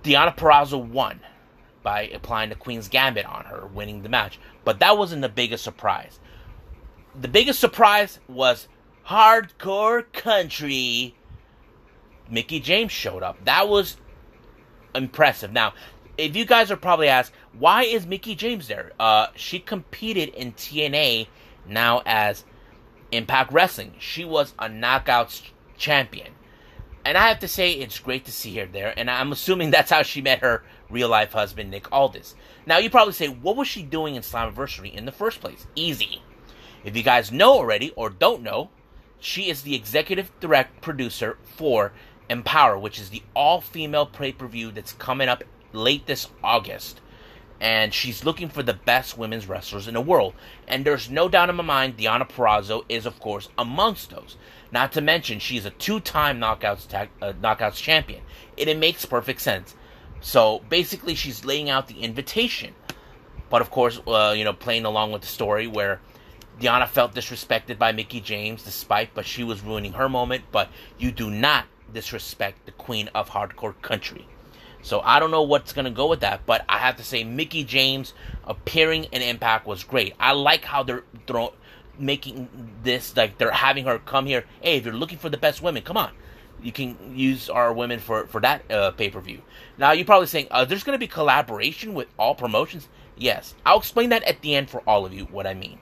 Deonna 0.02 0.37
Purrazzo 0.37 0.83
won 0.85 1.21
by 1.83 2.02
applying 2.02 2.50
the 2.50 2.54
Queen's 2.54 2.88
Gambit 2.88 3.26
on 3.26 3.47
her, 3.47 3.66
winning 3.66 4.02
the 4.02 4.09
match. 4.09 4.38
But 4.64 4.81
that 4.81 4.99
wasn't 4.99 5.23
the 5.23 5.28
biggest 5.28 5.64
surprise. 5.64 6.21
The 7.19 7.28
biggest 7.28 7.61
surprise 7.61 8.19
was 8.28 8.69
Hardcore 9.06 10.11
Country. 10.12 11.14
Mickie 12.30 12.61
James 12.61 12.92
showed 12.92 13.23
up. 13.23 13.44
That 13.44 13.68
was 13.68 13.96
impressive. 14.94 15.52
Now, 15.52 15.75
if 16.16 16.37
you 16.37 16.44
guys 16.44 16.70
are 16.70 16.76
probably 16.76 17.08
asked, 17.08 17.32
why 17.52 17.82
is 17.82 18.06
Mickie 18.06 18.34
James 18.34 18.68
there? 18.68 18.92
Uh, 18.99 19.26
she 19.34 19.58
competed 19.58 20.30
in 20.30 20.52
TNA 20.52 21.26
now 21.66 22.02
as 22.06 22.44
Impact 23.12 23.52
Wrestling. 23.52 23.94
She 23.99 24.25
was 24.25 24.54
a 24.58 24.68
Knockouts 24.68 25.42
champion. 25.76 26.32
And 27.04 27.18
I 27.18 27.28
have 27.28 27.40
to 27.40 27.49
say, 27.49 27.73
it's 27.73 27.99
great 27.99 28.25
to 28.25 28.32
see 28.32 28.56
her 28.56 28.66
there. 28.66 28.94
And 28.96 29.11
I'm 29.11 29.32
assuming 29.32 29.70
that's 29.73 29.90
how 29.90 30.02
she 30.02 30.23
met 30.23 30.40
her 30.40 30.62
real 30.88 31.08
life 31.08 31.32
husband, 31.32 31.70
Nick 31.70 31.92
Aldis. 31.92 32.34
Now, 32.64 32.78
you 32.78 32.88
probably 32.88 33.12
say, 33.12 33.28
what 33.28 33.56
was 33.56 33.68
she 33.68 33.82
doing 33.82 34.14
in 34.14 34.23
Slammiversary 34.23 34.94
in 34.94 35.04
the 35.04 35.12
first 35.12 35.40
place? 35.40 35.66
Easy. 35.75 36.23
If 36.84 36.96
you 36.96 37.02
guys 37.02 37.32
know 37.32 37.52
already 37.52 37.90
or 37.96 38.08
don't 38.08 38.42
know, 38.42 38.70
she 39.25 39.49
is 39.49 39.62
the 39.62 39.75
executive 39.75 40.31
direct 40.38 40.83
producer 40.83 41.38
for 41.57 41.93
Empower, 42.28 42.78
which 42.78 43.00
is 43.00 43.09
the 43.09 43.23
all 43.35 43.61
female 43.62 44.04
pay 44.04 44.33
per 44.33 44.47
view 44.47 44.71
that's 44.71 44.93
coming 44.93 45.28
up 45.28 45.43
late 45.73 46.07
this 46.07 46.28
August. 46.43 47.00
And 47.59 47.95
she's 47.95 48.25
looking 48.25 48.50
for 48.50 48.62
the 48.62 48.75
best 48.75 49.16
women's 49.16 49.47
wrestlers 49.47 49.88
in 49.88 49.95
the 49.95 50.00
world. 50.00 50.35
And 50.69 50.85
there's 50.85 51.09
no 51.09 51.31
doubt 51.31 51.49
in 51.49 51.57
my 51.57 51.62
mind, 51.62 51.97
Deonna 51.97 52.28
Purrazzo 52.28 52.85
is, 52.88 53.07
of 53.07 53.19
course, 53.19 53.49
amongst 53.57 54.11
those. 54.11 54.37
Not 54.71 54.93
to 54.93 55.00
mention, 55.00 55.38
she's 55.38 55.64
a 55.64 55.71
two 55.71 56.00
time 56.00 56.38
knockouts, 56.38 56.87
tag, 56.87 57.09
uh, 57.23 57.33
knockouts 57.33 57.76
champion. 57.76 58.23
And 58.59 58.69
it 58.69 58.76
makes 58.76 59.07
perfect 59.07 59.40
sense. 59.40 59.75
So 60.21 60.62
basically, 60.69 61.14
she's 61.14 61.47
laying 61.47 61.71
out 61.71 61.88
the 61.88 62.00
invitation. 62.00 62.75
But 63.49 63.62
of 63.62 63.71
course, 63.71 64.00
uh, 64.07 64.35
you 64.37 64.45
know, 64.45 64.52
playing 64.52 64.85
along 64.85 65.12
with 65.12 65.23
the 65.23 65.28
story 65.28 65.66
where 65.66 66.00
Deonna 66.61 66.88
felt 66.88 67.14
disrespected 67.14 67.78
by 67.78 67.92
Mickie 67.92 68.20
James, 68.20 68.62
despite, 68.62 69.14
but 69.14 69.26
she 69.26 69.44
was 69.44 69.62
ruining 69.62 69.94
her 69.94 70.08
moment. 70.08 70.44
But 70.52 70.68
you 70.99 71.11
do 71.11 71.30
not 71.30 71.66
disrespect 71.92 72.66
the 72.66 72.73
queen 72.73 73.08
of 73.14 73.30
hardcore 73.30 73.80
country. 73.82 74.26
So 74.82 75.00
I 75.00 75.18
don't 75.18 75.30
know 75.30 75.42
what's 75.42 75.73
gonna 75.73 75.90
go 75.90 76.06
with 76.06 76.20
that, 76.20 76.44
but 76.44 76.64
I 76.68 76.78
have 76.78 76.96
to 76.96 77.02
say 77.04 77.25
Mickie 77.25 77.64
James 77.64 78.12
appearing 78.44 79.04
in 79.04 79.23
Impact 79.23 79.66
was 79.66 79.82
great. 79.82 80.14
I 80.20 80.32
like 80.32 80.64
how 80.64 80.82
they're 80.82 81.04
throw, 81.26 81.54
making 81.99 82.49
this 82.82 83.16
like 83.16 83.38
they're 83.38 83.50
having 83.50 83.87
her 83.87 83.99
come 83.99 84.26
here. 84.26 84.44
Hey, 84.61 84.76
if 84.76 84.84
you're 84.84 84.94
looking 84.94 85.18
for 85.18 85.30
the 85.30 85.38
best 85.38 85.62
women, 85.62 85.82
come 85.82 85.96
on. 85.96 86.12
You 86.62 86.73
can 86.73 87.16
use 87.16 87.49
our 87.49 87.73
women 87.73 87.99
for 87.99 88.26
for 88.26 88.40
that 88.42 88.70
uh, 88.70 88.90
pay 88.90 89.11
per 89.11 89.20
view. 89.20 89.42
Now 89.78 89.92
you're 89.92 90.04
probably 90.04 90.26
saying, 90.26 90.49
uh, 90.50 90.64
"There's 90.64 90.84
going 90.84 90.94
to 90.94 91.00
be 91.00 91.08
collaboration 91.08 91.94
with 91.94 92.08
all 92.18 92.34
promotions." 92.34 92.88
Yes, 93.16 93.54
I'll 93.64 93.78
explain 93.78 94.11
that 94.11 94.23
at 94.25 94.42
the 94.42 94.54
end 94.54 94.68
for 94.68 94.80
all 94.87 95.06
of 95.06 95.14
you 95.14 95.25
what 95.25 95.46
I 95.46 95.54
mean. 95.54 95.78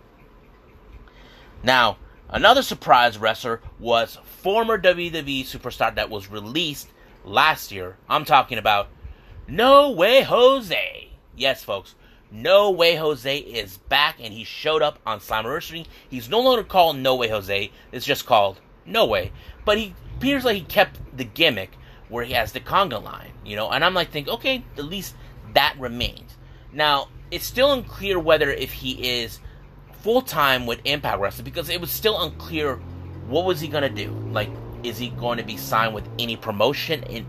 Now, 1.62 1.98
another 2.28 2.62
surprise 2.62 3.18
wrestler 3.18 3.60
was 3.78 4.18
former 4.24 4.78
WWE 4.78 5.42
superstar 5.42 5.94
that 5.94 6.10
was 6.10 6.30
released 6.30 6.88
last 7.24 7.70
year. 7.70 7.96
I'm 8.08 8.24
talking 8.24 8.58
about 8.58 8.88
No 9.46 9.90
Way 9.90 10.22
Jose. 10.22 11.10
Yes, 11.36 11.62
folks. 11.62 11.94
No 12.30 12.70
Way 12.70 12.96
Jose 12.96 13.38
is 13.38 13.76
back 13.76 14.16
and 14.18 14.32
he 14.32 14.44
showed 14.44 14.82
up 14.82 14.98
on 15.06 15.20
Slammiversary. 15.20 15.86
He's 16.08 16.28
no 16.28 16.40
longer 16.40 16.64
called 16.64 16.96
No 16.96 17.14
Way 17.14 17.28
Jose. 17.28 17.70
It's 17.92 18.06
just 18.06 18.26
called 18.26 18.60
No 18.86 19.04
Way. 19.06 19.32
But 19.64 19.78
he 19.78 19.94
appears 20.16 20.44
like 20.44 20.56
he 20.56 20.62
kept 20.62 20.98
the 21.16 21.24
gimmick 21.24 21.76
where 22.08 22.24
he 22.24 22.32
has 22.32 22.52
the 22.52 22.60
conga 22.60 23.02
line, 23.02 23.32
you 23.44 23.56
know, 23.56 23.70
and 23.70 23.84
I'm 23.84 23.94
like 23.94 24.10
thinking, 24.10 24.34
okay, 24.34 24.64
at 24.76 24.84
least 24.84 25.14
that 25.54 25.76
remains. 25.78 26.36
Now, 26.72 27.08
it's 27.30 27.46
still 27.46 27.72
unclear 27.72 28.18
whether 28.18 28.50
if 28.50 28.72
he 28.72 29.20
is 29.20 29.40
full 30.02 30.22
time 30.22 30.66
with 30.66 30.80
Impact 30.84 31.20
Wrestling 31.20 31.44
because 31.44 31.68
it 31.68 31.80
was 31.80 31.90
still 31.90 32.20
unclear 32.22 32.76
what 33.28 33.44
was 33.44 33.60
he 33.60 33.68
gonna 33.68 33.88
do. 33.88 34.10
Like, 34.30 34.50
is 34.82 34.98
he 34.98 35.10
going 35.10 35.38
to 35.38 35.44
be 35.44 35.56
signed 35.56 35.94
with 35.94 36.08
any 36.18 36.36
promotion 36.36 37.02
in, 37.04 37.26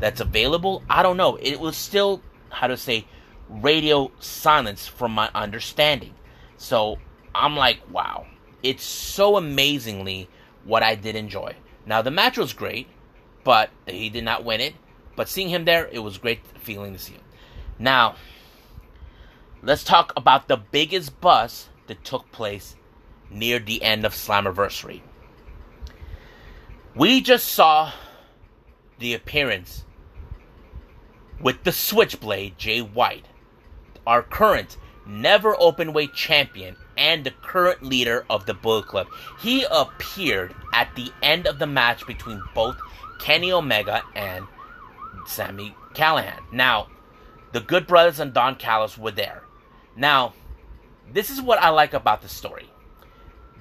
that's 0.00 0.20
available? 0.20 0.82
I 0.90 1.02
don't 1.02 1.16
know. 1.16 1.36
It 1.36 1.60
was 1.60 1.76
still 1.76 2.20
how 2.50 2.66
to 2.66 2.76
say 2.76 3.06
radio 3.48 4.10
silence 4.18 4.86
from 4.86 5.12
my 5.12 5.30
understanding. 5.34 6.14
So 6.56 6.98
I'm 7.34 7.56
like, 7.56 7.80
wow, 7.90 8.26
it's 8.62 8.84
so 8.84 9.36
amazingly 9.36 10.28
what 10.64 10.82
I 10.82 10.94
did 10.94 11.16
enjoy. 11.16 11.54
Now 11.84 12.02
the 12.02 12.10
match 12.10 12.36
was 12.36 12.52
great, 12.52 12.88
but 13.44 13.70
he 13.86 14.10
did 14.10 14.24
not 14.24 14.44
win 14.44 14.60
it. 14.60 14.74
But 15.14 15.28
seeing 15.28 15.48
him 15.48 15.64
there, 15.64 15.88
it 15.92 16.00
was 16.00 16.18
great 16.18 16.40
feeling 16.58 16.92
to 16.92 16.98
see 16.98 17.14
him. 17.14 17.22
Now, 17.78 18.16
let's 19.62 19.84
talk 19.84 20.12
about 20.16 20.48
the 20.48 20.56
biggest 20.56 21.20
buzz 21.20 21.68
that 21.86 22.04
took 22.04 22.30
place 22.32 22.76
near 23.30 23.58
the 23.58 23.82
end 23.82 24.04
of 24.04 24.12
Slammiversary. 24.12 25.02
We 26.94 27.20
just 27.20 27.48
saw 27.48 27.92
the 28.98 29.14
appearance 29.14 29.84
with 31.40 31.64
the 31.64 31.72
Switchblade 31.72 32.56
Jay 32.56 32.80
White, 32.80 33.26
our 34.06 34.22
current 34.22 34.78
never 35.06 35.54
openweight 35.54 36.14
champion 36.14 36.76
and 36.96 37.24
the 37.24 37.30
current 37.30 37.82
leader 37.82 38.24
of 38.30 38.46
the 38.46 38.54
Bullet 38.54 38.86
Club. 38.86 39.08
He 39.40 39.66
appeared 39.70 40.54
at 40.72 40.94
the 40.96 41.12
end 41.22 41.46
of 41.46 41.58
the 41.58 41.66
match 41.66 42.06
between 42.06 42.42
both 42.54 42.76
Kenny 43.20 43.52
Omega 43.52 44.02
and 44.14 44.46
Sami 45.26 45.74
Callihan. 45.94 46.40
Now, 46.52 46.88
the 47.52 47.60
Good 47.60 47.86
Brothers 47.86 48.20
and 48.20 48.32
Don 48.32 48.56
Callis 48.56 48.98
were 48.98 49.10
there. 49.10 49.42
Now, 49.96 50.34
this 51.12 51.30
is 51.30 51.40
what 51.40 51.60
I 51.60 51.70
like 51.70 51.94
about 51.94 52.22
the 52.22 52.28
story. 52.28 52.70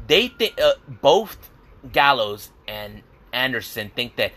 They 0.08 0.28
think 0.28 0.60
uh, 0.62 0.74
both 0.88 1.50
Gallows 1.92 2.52
and 2.68 3.02
Anderson 3.34 3.92
think 3.96 4.16
that 4.18 4.34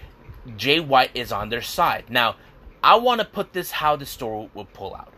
Jay 0.56 0.80
White 0.80 1.10
is 1.14 1.32
on 1.32 1.48
their 1.48 1.62
side. 1.62 2.04
Now, 2.08 2.36
I 2.82 2.96
want 2.96 3.20
to 3.20 3.26
put 3.26 3.52
this 3.52 3.70
how 3.70 3.96
the 3.96 4.06
story 4.06 4.48
will 4.54 4.64
pull 4.64 4.94
out. 4.94 5.12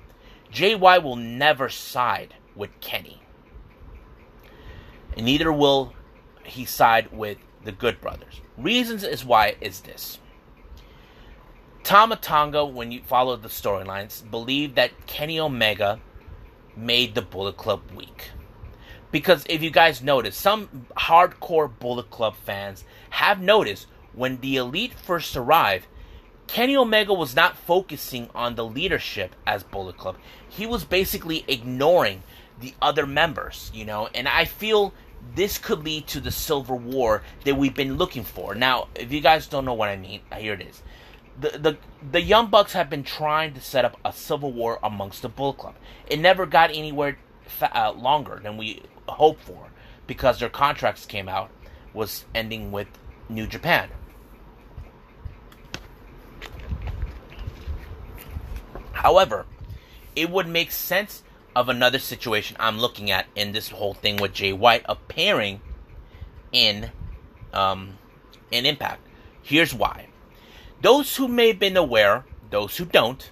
Jay 0.50 0.75
White 0.75 1.02
will 1.02 1.16
never 1.16 1.68
side 1.68 2.35
with 2.56 2.70
Kenny. 2.80 3.23
And 5.16 5.26
neither 5.26 5.52
will 5.52 5.92
he 6.44 6.64
side 6.64 7.12
with 7.12 7.38
the 7.64 7.73
Good 7.73 8.00
Brothers. 8.00 8.40
Reasons 8.56 9.04
is 9.04 9.25
why 9.25 9.56
is 9.61 9.80
this. 9.80 10.18
Tama 11.82 12.16
Tonga, 12.16 12.64
when 12.64 12.92
you 12.92 13.02
follow 13.02 13.37
the 13.37 13.49
storylines, 13.49 14.28
believed 14.28 14.76
that 14.76 15.06
Kenny 15.06 15.38
Omega 15.40 16.00
made 16.76 17.14
the 17.14 17.22
Bullet 17.22 17.56
Club 17.56 17.82
weak. 17.94 18.30
Because 19.10 19.44
if 19.48 19.62
you 19.62 19.70
guys 19.70 20.02
notice, 20.02 20.36
some 20.36 20.86
hardcore 20.96 21.70
Bullet 21.78 22.10
Club 22.10 22.36
fans 22.36 22.84
have 23.10 23.40
noticed 23.40 23.86
when 24.12 24.40
the 24.40 24.56
Elite 24.56 24.94
first 24.94 25.36
arrived, 25.36 25.86
Kenny 26.46 26.76
Omega 26.76 27.14
was 27.14 27.36
not 27.36 27.56
focusing 27.56 28.28
on 28.34 28.54
the 28.54 28.64
leadership 28.64 29.34
as 29.46 29.62
Bullet 29.62 29.96
Club. 29.96 30.16
He 30.48 30.66
was 30.66 30.84
basically 30.84 31.44
ignoring 31.46 32.22
the 32.60 32.74
other 32.82 33.06
members, 33.06 33.70
you 33.72 33.84
know, 33.84 34.08
and 34.14 34.26
I 34.28 34.44
feel 34.44 34.92
this 35.34 35.58
could 35.58 35.84
lead 35.84 36.06
to 36.08 36.20
the 36.20 36.30
Silver 36.30 36.74
War 36.74 37.22
that 37.44 37.56
we've 37.56 37.74
been 37.74 37.96
looking 37.96 38.24
for. 38.24 38.54
Now, 38.54 38.88
if 38.94 39.12
you 39.12 39.20
guys 39.20 39.46
don't 39.46 39.64
know 39.64 39.74
what 39.74 39.88
I 39.88 39.96
mean, 39.96 40.20
here 40.36 40.54
it 40.54 40.62
is. 40.62 40.82
The, 41.38 41.58
the 41.58 41.78
the 42.12 42.20
Young 42.20 42.49
Bucks 42.49 42.72
have 42.72 42.90
been 42.90 43.02
trying 43.02 43.54
to 43.54 43.60
set 43.60 43.84
up 43.84 43.99
a 44.04 44.12
civil 44.12 44.52
war 44.52 44.78
amongst 44.82 45.22
the 45.22 45.28
Bull 45.28 45.52
Club. 45.52 45.75
It 46.06 46.18
never 46.18 46.46
got 46.46 46.70
anywhere 46.70 47.18
fa- 47.46 47.76
uh, 47.76 47.92
longer 47.92 48.40
than 48.42 48.56
we 48.56 48.82
hoped 49.08 49.42
for 49.42 49.68
because 50.06 50.38
their 50.40 50.49
contracts 50.49 51.06
came 51.06 51.28
out 51.28 51.50
was 51.92 52.25
ending 52.34 52.72
with 52.72 52.88
New 53.28 53.46
Japan. 53.46 53.90
However, 58.92 59.46
it 60.14 60.30
would 60.30 60.46
make 60.46 60.70
sense 60.70 61.22
of 61.56 61.68
another 61.68 61.99
situation 61.99 62.56
I'm 62.60 62.78
looking 62.78 63.10
at 63.10 63.26
in 63.34 63.52
this 63.52 63.70
whole 63.70 63.94
thing 63.94 64.16
with 64.16 64.34
Jay 64.34 64.52
White 64.52 64.84
appearing 64.87 65.62
in 66.52 66.90
um, 67.52 67.99
in 68.50 68.66
Impact. 68.66 69.00
Here's 69.42 69.72
why. 69.72 70.10
Those 70.82 71.16
who 71.16 71.28
may 71.28 71.49
have 71.49 71.58
been 71.58 71.76
aware, 71.76 72.25
those 72.50 72.76
who 72.76 72.84
don't, 72.84 73.30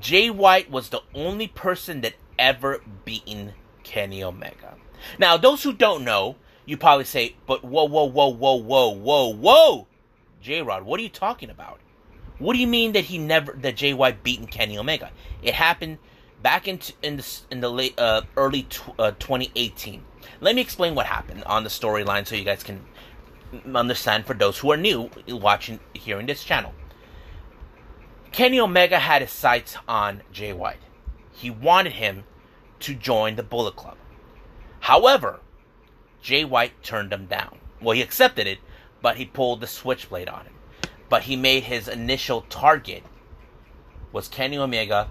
Jay 0.00 0.28
White 0.28 0.70
was 0.70 0.90
the 0.90 1.02
only 1.14 1.48
person 1.48 2.02
that 2.02 2.14
ever 2.38 2.82
beaten 3.04 3.54
Kenny 3.82 4.22
Omega. 4.22 4.74
Now, 5.18 5.36
those 5.36 5.62
who 5.62 5.72
don't 5.72 6.04
know, 6.04 6.36
you 6.66 6.76
probably 6.76 7.04
say, 7.04 7.36
but 7.46 7.64
whoa, 7.64 7.84
whoa, 7.84 8.04
whoa, 8.04 8.28
whoa, 8.28 8.54
whoa, 8.56 8.88
whoa, 8.88 9.28
whoa! 9.28 9.86
J 10.42 10.62
Rod, 10.62 10.82
what 10.82 11.00
are 11.00 11.02
you 11.02 11.08
talking 11.08 11.50
about? 11.50 11.80
What 12.38 12.54
do 12.54 12.58
you 12.58 12.66
mean 12.66 12.92
that 12.92 13.04
he 13.04 13.16
never, 13.16 13.52
that 13.52 13.76
Jay 13.76 13.94
White 13.94 14.22
beaten 14.22 14.46
Kenny 14.46 14.76
Omega? 14.76 15.10
It 15.42 15.54
happened 15.54 15.98
back 16.42 16.68
in 16.68 16.78
in 17.02 17.16
the 17.16 17.40
in 17.50 17.60
the 17.60 17.70
late 17.70 17.98
uh, 17.98 18.22
early 18.36 18.64
tw- 18.64 18.98
uh, 18.98 19.12
2018. 19.12 20.02
Let 20.40 20.54
me 20.54 20.60
explain 20.60 20.94
what 20.94 21.06
happened 21.06 21.44
on 21.44 21.64
the 21.64 21.70
storyline 21.70 22.26
so 22.26 22.34
you 22.34 22.44
guys 22.44 22.62
can 22.62 22.84
understand 23.74 24.26
for 24.26 24.34
those 24.34 24.58
who 24.58 24.70
are 24.72 24.76
new 24.76 25.10
watching 25.28 25.80
hearing 25.92 26.26
this 26.26 26.44
channel. 26.44 26.74
Kenny 28.32 28.58
Omega 28.58 28.98
had 28.98 29.22
his 29.22 29.30
sights 29.30 29.76
on 29.86 30.22
Jay 30.32 30.52
White. 30.52 30.80
He 31.32 31.50
wanted 31.50 31.92
him 31.92 32.24
to 32.80 32.94
join 32.94 33.36
the 33.36 33.42
Bullet 33.42 33.76
Club. 33.76 33.96
However, 34.80 35.40
Jay 36.20 36.44
White 36.44 36.82
turned 36.82 37.12
him 37.12 37.26
down. 37.26 37.58
Well, 37.80 37.94
he 37.94 38.02
accepted 38.02 38.46
it, 38.46 38.58
but 39.00 39.16
he 39.16 39.24
pulled 39.24 39.60
the 39.60 39.66
switchblade 39.66 40.28
on 40.28 40.46
him. 40.46 40.54
But 41.08 41.22
he 41.22 41.36
made 41.36 41.64
his 41.64 41.86
initial 41.86 42.42
target 42.48 43.04
was 44.14 44.28
Kenny 44.28 44.56
Omega 44.56 45.10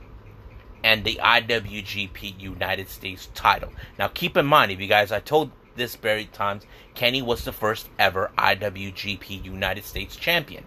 and 0.83 1.03
the 1.03 1.19
IWGP 1.21 2.39
United 2.39 2.89
States 2.89 3.29
title. 3.33 3.71
Now, 3.99 4.07
keep 4.07 4.35
in 4.37 4.45
mind, 4.45 4.71
if 4.71 4.79
you 4.79 4.87
guys, 4.87 5.11
I 5.11 5.19
told 5.19 5.51
this 5.75 5.95
very 5.95 6.25
times, 6.25 6.65
Kenny 6.93 7.21
was 7.21 7.43
the 7.43 7.51
first 7.51 7.89
ever 7.97 8.31
IWGP 8.37 9.43
United 9.43 9.85
States 9.85 10.15
champion. 10.15 10.65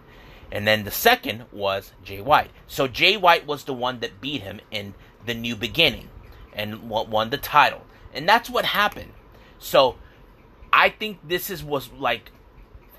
And 0.52 0.66
then 0.66 0.84
the 0.84 0.90
second 0.90 1.44
was 1.52 1.92
Jay 2.04 2.20
White. 2.20 2.50
So 2.66 2.86
Jay 2.86 3.16
White 3.16 3.46
was 3.46 3.64
the 3.64 3.74
one 3.74 4.00
that 4.00 4.20
beat 4.20 4.42
him 4.42 4.60
in 4.70 4.94
the 5.24 5.34
new 5.34 5.56
beginning 5.56 6.08
and 6.52 6.88
won 6.88 7.30
the 7.30 7.36
title 7.36 7.82
and 8.16 8.26
that's 8.28 8.50
what 8.50 8.64
happened. 8.64 9.12
So 9.58 9.96
I 10.72 10.88
think 10.88 11.18
this 11.22 11.50
is 11.50 11.62
was 11.62 11.92
like 11.92 12.32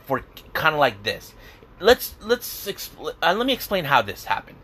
for 0.06 0.24
kind 0.54 0.76
of 0.76 0.80
like 0.80 1.04
this. 1.04 1.34
Let's 1.80 2.16
let's 2.22 2.68
expl- 2.68 3.16
uh, 3.22 3.34
let 3.34 3.46
me 3.46 3.54
explain 3.54 3.86
how 3.86 4.02
this 4.02 4.26
happened. 4.26 4.58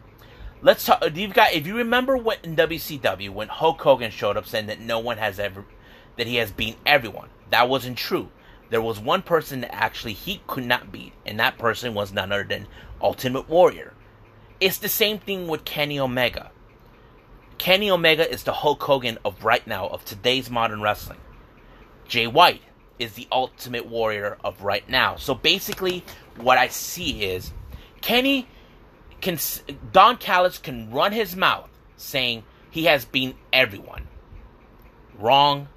Let's 0.61 0.85
talk. 0.85 1.03
You've 1.13 1.33
got 1.33 1.53
if 1.53 1.67
you 1.67 1.75
remember 1.75 2.15
what 2.15 2.39
in 2.43 2.55
WCW 2.55 3.31
when 3.31 3.49
Hulk 3.49 3.81
Hogan 3.81 4.11
showed 4.11 4.37
up 4.37 4.47
saying 4.47 4.67
that 4.67 4.79
no 4.79 4.99
one 4.99 5.17
has 5.17 5.39
ever 5.39 5.65
that 6.17 6.27
he 6.27 6.35
has 6.37 6.51
beaten 6.51 6.79
everyone. 6.85 7.29
That 7.49 7.69
wasn't 7.69 7.97
true. 7.97 8.29
There 8.69 8.81
was 8.81 8.99
one 8.99 9.21
person 9.21 9.61
that 9.61 9.73
actually 9.73 10.13
he 10.13 10.41
could 10.47 10.65
not 10.65 10.91
beat, 10.91 11.13
and 11.25 11.39
that 11.39 11.57
person 11.57 11.93
was 11.93 12.11
none 12.11 12.31
other 12.31 12.43
than 12.43 12.67
Ultimate 13.01 13.47
Warrior. 13.47 13.93
It's 14.59 14.77
the 14.77 14.89
same 14.89 15.19
thing 15.19 15.47
with 15.47 15.65
Kenny 15.65 15.99
Omega. 15.99 16.51
Kenny 17.57 17.91
Omega 17.91 18.29
is 18.29 18.43
the 18.43 18.53
Hulk 18.53 18.81
Hogan 18.81 19.17
of 19.23 19.43
right 19.43 19.65
now, 19.67 19.87
of 19.87 20.03
today's 20.05 20.49
modern 20.49 20.81
wrestling. 20.81 21.19
Jay 22.07 22.27
White 22.27 22.61
is 22.99 23.13
the 23.13 23.27
ultimate 23.31 23.85
warrior 23.85 24.37
of 24.43 24.63
right 24.63 24.87
now. 24.89 25.15
So 25.15 25.33
basically, 25.33 26.03
what 26.37 26.57
I 26.57 26.67
see 26.67 27.23
is 27.23 27.51
Kenny 28.01 28.47
can, 29.21 29.37
Don 29.91 30.17
Callis 30.17 30.57
can 30.57 30.91
run 30.91 31.11
his 31.11 31.35
mouth 31.35 31.69
saying 31.95 32.43
he 32.69 32.85
has 32.85 33.05
been 33.05 33.35
everyone. 33.51 34.07
Wrong. 35.17 35.67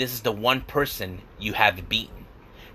This 0.00 0.14
is 0.14 0.22
the 0.22 0.32
one 0.32 0.62
person 0.62 1.20
you 1.38 1.52
have 1.52 1.86
beaten. 1.90 2.24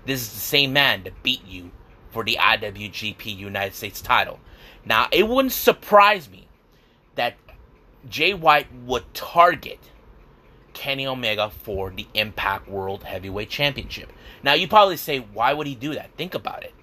This 0.04 0.20
is 0.20 0.32
the 0.32 0.38
same 0.38 0.72
man 0.72 1.02
that 1.02 1.24
beat 1.24 1.44
you 1.44 1.72
for 2.12 2.22
the 2.22 2.38
IWGP 2.40 3.36
United 3.36 3.74
States 3.74 4.00
title. 4.00 4.38
Now, 4.84 5.08
it 5.10 5.26
wouldn't 5.26 5.50
surprise 5.50 6.30
me 6.30 6.46
that 7.16 7.34
Jay 8.08 8.32
White 8.32 8.68
would 8.72 9.12
target 9.12 9.80
Kenny 10.72 11.04
Omega 11.04 11.50
for 11.50 11.90
the 11.90 12.06
Impact 12.14 12.68
World 12.68 13.02
Heavyweight 13.02 13.50
Championship. 13.50 14.12
Now, 14.44 14.52
you 14.52 14.68
probably 14.68 14.96
say, 14.96 15.18
why 15.18 15.52
would 15.52 15.66
he 15.66 15.74
do 15.74 15.94
that? 15.94 16.16
Think 16.16 16.32
about 16.32 16.62
it. 16.62 16.74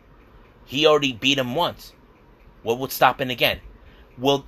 He 0.66 0.86
already 0.86 1.14
beat 1.14 1.38
him 1.38 1.56
once. 1.56 1.94
What 2.64 2.80
would 2.80 2.92
stop 2.92 3.22
him 3.22 3.30
again? 3.30 3.62
Will 4.18 4.46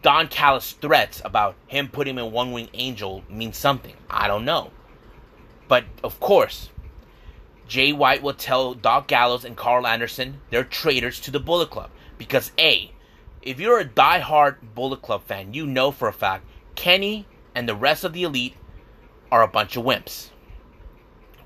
Don 0.00 0.28
Callis' 0.28 0.74
threats 0.74 1.20
about 1.24 1.56
him 1.66 1.88
putting 1.88 2.14
him 2.16 2.24
in 2.24 2.30
One 2.30 2.52
Wing 2.52 2.68
Angel 2.72 3.24
mean 3.28 3.52
something? 3.52 3.96
I 4.08 4.28
don't 4.28 4.44
know. 4.44 4.70
But, 5.74 5.86
of 6.04 6.20
course, 6.20 6.70
Jay 7.66 7.92
White 7.92 8.22
will 8.22 8.32
tell 8.32 8.74
Doc 8.74 9.08
Gallows 9.08 9.44
and 9.44 9.56
Karl 9.56 9.88
Anderson 9.88 10.40
they're 10.48 10.62
traitors 10.62 11.18
to 11.18 11.32
the 11.32 11.40
Bullet 11.40 11.70
Club. 11.70 11.90
Because, 12.16 12.52
A, 12.60 12.92
if 13.42 13.58
you're 13.58 13.80
a 13.80 13.84
die-hard 13.84 14.76
Bullet 14.76 15.02
Club 15.02 15.24
fan, 15.24 15.52
you 15.52 15.66
know 15.66 15.90
for 15.90 16.06
a 16.06 16.12
fact 16.12 16.46
Kenny 16.76 17.26
and 17.56 17.68
the 17.68 17.74
rest 17.74 18.04
of 18.04 18.12
the 18.12 18.22
elite 18.22 18.54
are 19.32 19.42
a 19.42 19.48
bunch 19.48 19.76
of 19.76 19.84
wimps. 19.84 20.30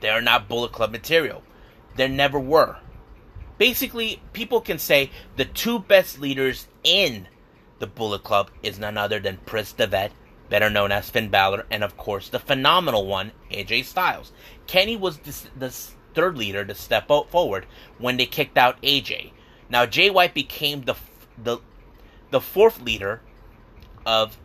They 0.01 0.11
are 0.11 0.21
not 0.21 0.47
Bullet 0.47 0.73
Club 0.73 0.93
material. 0.93 1.43
There 1.97 2.07
never 2.07 2.38
were. 2.38 2.77
Basically, 3.57 4.21
people 4.35 4.61
can 4.61 4.79
say 4.79 5.11
the 5.37 5.47
two 5.47 5.79
best 5.79 6.21
leaders 6.21 6.69
in 6.85 7.29
the 7.79 7.87
Bullet 7.87 8.25
Club 8.25 8.51
is 8.62 8.79
none 8.79 8.99
other 8.99 9.21
than 9.21 9.38
Prince 9.47 9.73
Devitt, 9.73 10.12
better 10.48 10.70
known 10.70 10.92
as 10.92 11.11
Finn 11.11 11.28
Balor, 11.28 11.66
and 11.70 11.84
of 11.84 11.96
course 11.96 12.28
the 12.28 12.38
phenomenal 12.38 13.06
one, 13.06 13.32
AJ 13.50 13.84
Styles. 13.84 14.32
Kenny 14.66 14.96
was 14.96 15.18
the, 15.18 15.88
third 16.14 16.37
leader 16.37 16.64
to 16.64 16.74
step 16.74 17.11
out 17.11 17.30
forward 17.30 17.66
when 17.98 18.16
they 18.16 18.26
kicked 18.26 18.58
out 18.58 18.80
AJ. 18.82 19.30
Now 19.68 19.87
Jay 19.87 20.11
White 20.11 20.34
became 20.34 20.82
the 20.82 20.94
the 21.42 21.58
the 22.30 22.40
fourth 22.40 22.80
leader 22.80 23.20
of 24.04 24.38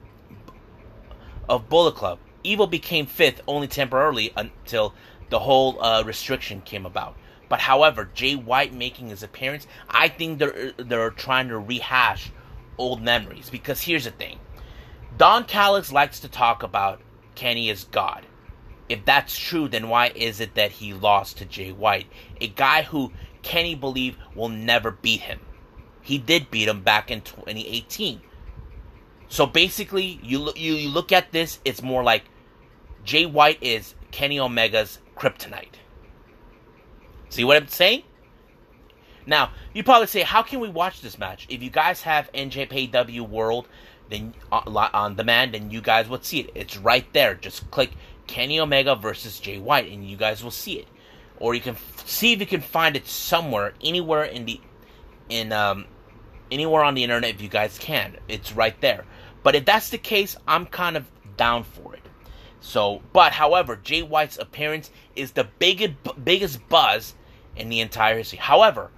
of 1.49 1.69
Bullet 1.69 1.95
Club. 1.95 2.19
Evil 2.43 2.67
became 2.67 3.05
fifth 3.05 3.41
only 3.47 3.67
temporarily 3.67 4.31
until 4.35 4.93
the 5.29 5.39
whole 5.39 5.81
uh, 5.81 6.03
restriction 6.03 6.61
came 6.61 6.85
about. 6.85 7.15
But 7.49 7.59
however, 7.59 8.09
Jay 8.13 8.35
White 8.35 8.73
making 8.73 9.09
his 9.09 9.23
appearance, 9.23 9.67
I 9.89 10.07
think 10.07 10.39
they're 10.39 10.73
they're 10.77 11.09
trying 11.11 11.49
to 11.49 11.57
rehash 11.57 12.31
old 12.77 13.01
memories 13.01 13.49
because 13.49 13.81
here's 13.81 14.05
the 14.05 14.11
thing. 14.11 14.39
Don 15.17 15.45
Callis 15.45 15.91
likes 15.91 16.19
to 16.21 16.28
talk 16.28 16.63
about 16.63 17.02
Kenny 17.36 17.69
as 17.69 17.84
God. 17.86 18.26
If 18.89 19.06
that's 19.06 19.38
true, 19.38 19.67
then 19.67 19.89
why 19.89 20.12
is 20.13 20.39
it 20.39 20.56
that 20.56 20.71
he 20.71 20.93
lost 20.93 21.38
to 21.38 21.45
Jay 21.45 21.71
White, 21.71 22.08
a 22.41 22.47
guy 22.47 22.84
who 22.84 23.12
Kenny 23.41 23.76
believed 23.76 24.17
will 24.36 24.49
never 24.49 24.91
beat 24.91 25.21
him? 25.21 25.39
He 26.02 26.17
did 26.17 26.52
beat 26.52 26.67
him 26.67 26.82
back 26.82 27.10
in 27.10 27.21
2018. 27.21 28.21
So 29.30 29.45
basically, 29.45 30.19
you 30.21 30.52
you, 30.56 30.73
you 30.73 30.89
look 30.89 31.12
at 31.12 31.32
this, 31.32 31.60
it's 31.63 31.82
more 31.82 32.04
like 32.04 32.26
Jay 33.06 33.26
White 33.26 33.62
is 33.62 33.95
Kenny 34.12 34.38
Omega's 34.38 34.99
kryptonite. 35.15 35.76
See 37.30 37.43
what 37.43 37.58
I'm 37.58 37.67
saying? 37.67 38.04
Now, 39.26 39.52
you 39.73 39.84
probably 39.84 40.08
say, 40.08 40.21
how 40.21 40.43
can 40.43 40.60
we 40.60 40.69
watch 40.69 41.02
this 41.02 41.17
match? 41.17 41.47
If 41.49 41.63
you 41.63 41.69
guys 41.69 42.02
have 42.02 42.32
NJPW 42.34 43.28
World 43.28 43.67
then 44.09 44.33
uh, 44.51 44.89
on 44.93 45.15
demand, 45.15 45.53
then 45.53 45.71
you 45.71 45.81
guys 45.81 46.09
would 46.09 46.25
see 46.25 46.41
it. 46.41 46.51
It's 46.55 46.77
right 46.77 47.11
there. 47.13 47.35
Just 47.35 47.69
click 47.71 47.91
Kenny 48.27 48.59
Omega 48.59 48.95
versus 48.95 49.39
Jay 49.39 49.57
White, 49.57 49.91
and 49.91 50.07
you 50.07 50.17
guys 50.17 50.43
will 50.43 50.51
see 50.51 50.79
it. 50.79 50.87
Or 51.37 51.55
you 51.55 51.61
can 51.61 51.75
f- 51.75 52.07
see 52.07 52.33
if 52.33 52.39
you 52.39 52.45
can 52.45 52.61
find 52.61 52.95
it 52.95 53.07
somewhere, 53.07 53.73
anywhere 53.83 54.23
in 54.23 54.45
the 54.45 54.61
in 55.29 55.51
um, 55.51 55.85
anywhere 56.51 56.83
on 56.83 56.93
the 56.93 57.03
internet 57.03 57.35
if 57.35 57.41
you 57.41 57.49
guys 57.49 57.77
can. 57.77 58.17
It's 58.27 58.53
right 58.53 58.79
there. 58.81 59.05
But 59.41 59.55
if 59.55 59.65
that's 59.65 59.89
the 59.89 59.97
case, 59.97 60.35
I'm 60.47 60.65
kind 60.65 60.95
of 60.95 61.05
down 61.35 61.63
for 61.63 61.95
it. 61.95 62.01
So, 62.61 63.01
but 63.11 63.33
however, 63.33 63.75
Jay 63.75 64.01
White's 64.01 64.37
appearance 64.37 64.89
is 65.15 65.33
the 65.33 65.47
biggest 65.59 65.95
biggest 66.23 66.67
buzz 66.69 67.13
in 67.55 67.69
the 67.69 67.81
entire 67.81 68.17
history. 68.17 68.39
However, 68.39 68.89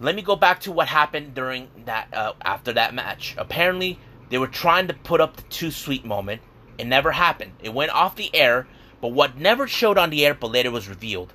let 0.00 0.14
me 0.14 0.22
go 0.22 0.36
back 0.36 0.60
to 0.60 0.72
what 0.72 0.88
happened 0.88 1.34
during 1.34 1.68
that 1.84 2.08
uh, 2.12 2.32
after 2.42 2.72
that 2.72 2.94
match. 2.94 3.34
Apparently, 3.36 3.98
they 4.30 4.38
were 4.38 4.46
trying 4.46 4.88
to 4.88 4.94
put 4.94 5.20
up 5.20 5.36
the 5.36 5.42
too 5.42 5.70
sweet 5.70 6.04
moment. 6.04 6.42
It 6.78 6.86
never 6.86 7.12
happened. 7.12 7.52
It 7.62 7.74
went 7.74 7.90
off 7.90 8.14
the 8.16 8.34
air, 8.34 8.68
but 9.00 9.08
what 9.08 9.36
never 9.36 9.66
showed 9.66 9.98
on 9.98 10.10
the 10.10 10.24
air, 10.24 10.34
but 10.34 10.52
later 10.52 10.70
was 10.70 10.88
revealed. 10.88 11.32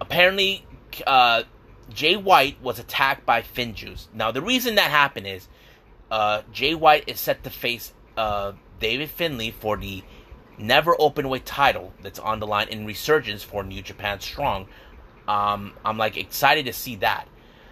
Apparently, 0.00 0.66
uh, 1.06 1.42
Jay 1.92 2.16
White 2.16 2.60
was 2.62 2.78
attacked 2.78 3.26
by 3.26 3.42
Finjuice. 3.42 4.08
Now, 4.14 4.30
the 4.30 4.42
reason 4.42 4.76
that 4.76 4.90
happened 4.90 5.26
is 5.26 5.48
uh, 6.10 6.42
Jay 6.52 6.74
White 6.74 7.04
is 7.06 7.20
set 7.20 7.44
to 7.44 7.50
face 7.50 7.92
uh, 8.16 8.52
David 8.80 9.10
Finlay 9.10 9.50
for 9.50 9.76
the 9.76 10.02
never 10.58 10.94
openweight 10.96 11.42
title 11.44 11.92
that's 12.02 12.18
on 12.18 12.40
the 12.40 12.46
line 12.46 12.68
in 12.68 12.86
Resurgence 12.86 13.42
for 13.42 13.62
New 13.62 13.82
Japan 13.82 14.20
Strong 14.20 14.68
um, 15.28 15.72
I'm 15.84 15.98
like 15.98 16.16
excited 16.16 16.66
to 16.66 16.72
see 16.72 16.96
that. 16.96 17.26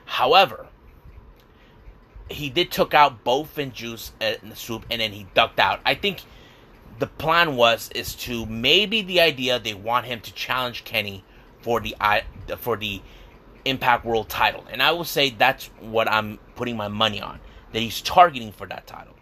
However, 0.06 0.66
he 2.28 2.50
did 2.50 2.70
took 2.70 2.94
out 2.94 3.24
both 3.24 3.58
in 3.58 3.70
the 3.70 4.54
swoop 4.54 4.84
and 4.90 5.00
then 5.00 5.12
he 5.12 5.26
ducked 5.34 5.60
out. 5.60 5.80
I 5.84 5.94
think 5.94 6.22
the 6.98 7.06
plan 7.06 7.56
was 7.56 7.90
is 7.94 8.14
to 8.14 8.46
maybe 8.46 9.02
the 9.02 9.20
idea 9.20 9.58
they 9.58 9.74
want 9.74 10.06
him 10.06 10.20
to 10.20 10.32
challenge 10.32 10.84
Kenny 10.84 11.24
for 11.60 11.80
the 11.80 11.96
for 12.58 12.76
the 12.76 13.02
Impact 13.64 14.04
World 14.04 14.28
title, 14.28 14.64
and 14.70 14.82
I 14.82 14.92
will 14.92 15.04
say 15.04 15.30
that's 15.30 15.66
what 15.80 16.10
I'm 16.10 16.38
putting 16.54 16.76
my 16.76 16.88
money 16.88 17.20
on 17.20 17.40
that 17.72 17.80
he's 17.80 18.02
targeting 18.02 18.52
for 18.52 18.66
that 18.66 18.86
title. 18.86 19.14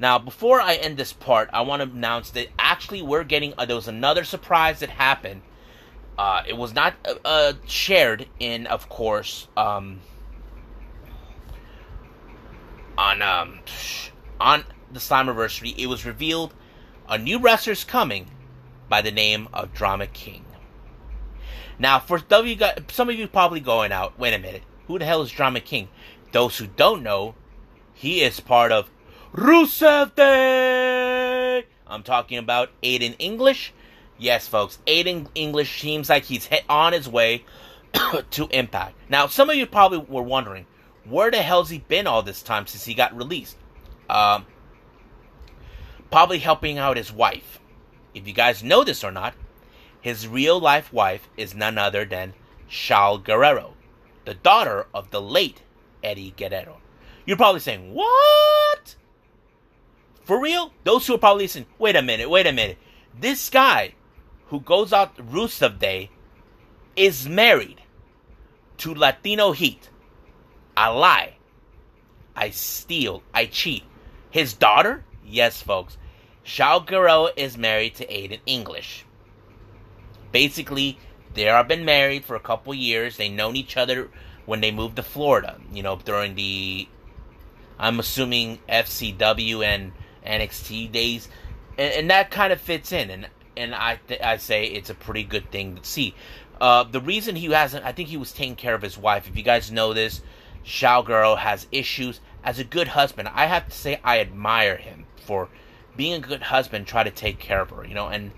Now, 0.00 0.18
before 0.18 0.60
I 0.60 0.74
end 0.74 0.96
this 0.96 1.12
part, 1.12 1.48
I 1.52 1.62
want 1.62 1.82
to 1.82 1.88
announce 1.88 2.30
that 2.30 2.48
actually 2.58 3.02
we're 3.02 3.24
getting 3.24 3.54
uh, 3.56 3.64
there 3.64 3.76
was 3.76 3.88
another 3.88 4.24
surprise 4.24 4.80
that 4.80 4.90
happened 4.90 5.42
uh, 6.18 6.42
it 6.46 6.56
was 6.56 6.74
not 6.74 6.94
uh, 7.06 7.14
uh, 7.24 7.52
shared 7.64 8.26
in, 8.40 8.66
of 8.66 8.88
course, 8.88 9.46
um, 9.56 10.00
on 12.98 13.22
um, 13.22 13.60
on 14.40 14.64
the 14.92 14.98
Slammiversary. 14.98 15.78
It 15.78 15.86
was 15.86 16.04
revealed 16.04 16.52
a 17.08 17.16
new 17.16 17.38
wrestler's 17.38 17.84
coming 17.84 18.28
by 18.88 19.00
the 19.00 19.12
name 19.12 19.48
of 19.52 19.72
Drama 19.72 20.08
King. 20.08 20.44
Now, 21.78 22.00
for 22.00 22.18
W, 22.18 22.56
some 22.88 23.08
of 23.08 23.14
you 23.14 23.28
probably 23.28 23.60
going 23.60 23.92
out. 23.92 24.18
Wait 24.18 24.34
a 24.34 24.38
minute, 24.38 24.64
who 24.88 24.98
the 24.98 25.04
hell 25.04 25.22
is 25.22 25.30
Drama 25.30 25.60
King? 25.60 25.88
Those 26.32 26.58
who 26.58 26.66
don't 26.66 27.04
know, 27.04 27.36
he 27.94 28.22
is 28.22 28.40
part 28.40 28.72
of 28.72 28.90
Rusev 29.32 30.16
Day. 30.16 31.64
I'm 31.86 32.02
talking 32.02 32.38
about 32.38 32.70
Aiden 32.82 33.14
English 33.20 33.72
Yes, 34.18 34.48
folks, 34.48 34.78
Aiden 34.86 35.28
English 35.34 35.80
seems 35.80 36.10
like 36.10 36.24
he's 36.24 36.48
on 36.68 36.92
his 36.92 37.08
way 37.08 37.44
to 38.30 38.48
Impact. 38.50 38.94
Now, 39.08 39.28
some 39.28 39.48
of 39.48 39.56
you 39.56 39.66
probably 39.66 39.98
were 39.98 40.22
wondering, 40.22 40.66
where 41.04 41.30
the 41.30 41.38
hell's 41.38 41.70
he 41.70 41.78
been 41.78 42.06
all 42.06 42.22
this 42.22 42.42
time 42.42 42.66
since 42.66 42.84
he 42.84 42.94
got 42.94 43.16
released? 43.16 43.56
Um, 44.10 44.44
probably 46.10 46.38
helping 46.38 46.78
out 46.78 46.96
his 46.96 47.12
wife. 47.12 47.60
If 48.12 48.26
you 48.26 48.34
guys 48.34 48.62
know 48.62 48.82
this 48.82 49.04
or 49.04 49.12
not, 49.12 49.34
his 50.00 50.26
real 50.26 50.58
life 50.58 50.92
wife 50.92 51.28
is 51.36 51.54
none 51.54 51.78
other 51.78 52.04
than 52.04 52.34
Shaul 52.68 53.22
Guerrero, 53.22 53.74
the 54.24 54.34
daughter 54.34 54.86
of 54.92 55.10
the 55.10 55.22
late 55.22 55.62
Eddie 56.02 56.34
Guerrero. 56.36 56.78
You're 57.24 57.36
probably 57.36 57.60
saying, 57.60 57.94
what? 57.94 58.96
For 60.24 60.40
real? 60.40 60.72
Those 60.84 61.06
who 61.06 61.14
are 61.14 61.18
probably 61.18 61.44
listening, 61.44 61.66
wait 61.78 61.96
a 61.96 62.02
minute, 62.02 62.28
wait 62.28 62.46
a 62.46 62.52
minute. 62.52 62.78
This 63.18 63.48
guy 63.50 63.94
who 64.48 64.60
goes 64.60 64.92
out 64.92 65.16
Rusev 65.16 65.78
Day 65.78 66.10
is 66.96 67.28
married 67.28 67.82
to 68.78 68.94
Latino 68.94 69.52
Heat. 69.52 69.88
I 70.76 70.88
lie. 70.88 71.34
I 72.34 72.50
steal. 72.50 73.22
I 73.34 73.46
cheat. 73.46 73.84
His 74.30 74.52
daughter? 74.52 75.04
Yes, 75.24 75.60
folks. 75.60 75.96
Shaul 76.44 76.86
Guerrero 76.86 77.28
is 77.36 77.58
married 77.58 77.96
to 77.96 78.06
Aiden 78.06 78.40
English. 78.46 79.04
Basically, 80.32 80.98
they 81.34 81.42
have 81.42 81.68
been 81.68 81.84
married 81.84 82.24
for 82.24 82.36
a 82.36 82.40
couple 82.40 82.72
years. 82.74 83.16
They 83.16 83.28
known 83.28 83.56
each 83.56 83.76
other 83.76 84.08
when 84.46 84.60
they 84.60 84.70
moved 84.70 84.96
to 84.96 85.02
Florida. 85.02 85.60
You 85.72 85.82
know, 85.82 85.96
during 85.96 86.36
the, 86.36 86.88
I'm 87.78 87.98
assuming 87.98 88.60
FCW 88.68 89.64
and 89.64 89.92
NXT 90.24 90.90
days, 90.90 91.28
and, 91.76 91.92
and 91.92 92.10
that 92.10 92.30
kind 92.30 92.52
of 92.52 92.60
fits 92.60 92.92
in. 92.92 93.10
And 93.10 93.28
and 93.58 93.74
I 93.74 93.98
th- 94.08 94.20
I 94.20 94.36
say 94.38 94.66
it's 94.66 94.90
a 94.90 94.94
pretty 94.94 95.24
good 95.24 95.50
thing 95.50 95.76
to 95.76 95.84
see. 95.84 96.14
Uh, 96.60 96.84
the 96.84 97.00
reason 97.00 97.36
he 97.36 97.46
hasn't, 97.46 97.84
I 97.84 97.92
think 97.92 98.08
he 98.08 98.16
was 98.16 98.32
taking 98.32 98.56
care 98.56 98.74
of 98.74 98.82
his 98.82 98.98
wife. 98.98 99.28
If 99.28 99.36
you 99.36 99.42
guys 99.42 99.70
know 99.70 99.92
this, 99.92 100.22
Shaul 100.64 101.04
Girl 101.04 101.36
has 101.36 101.66
issues 101.70 102.20
as 102.42 102.58
a 102.58 102.64
good 102.64 102.88
husband. 102.88 103.28
I 103.28 103.46
have 103.46 103.68
to 103.68 103.74
say 103.74 104.00
I 104.02 104.20
admire 104.20 104.76
him 104.76 105.06
for 105.16 105.48
being 105.96 106.14
a 106.14 106.26
good 106.26 106.42
husband, 106.42 106.86
try 106.86 107.04
to 107.04 107.10
take 107.10 107.38
care 107.38 107.60
of 107.60 107.70
her, 107.70 107.84
you 107.84 107.94
know. 107.94 108.08
And 108.08 108.32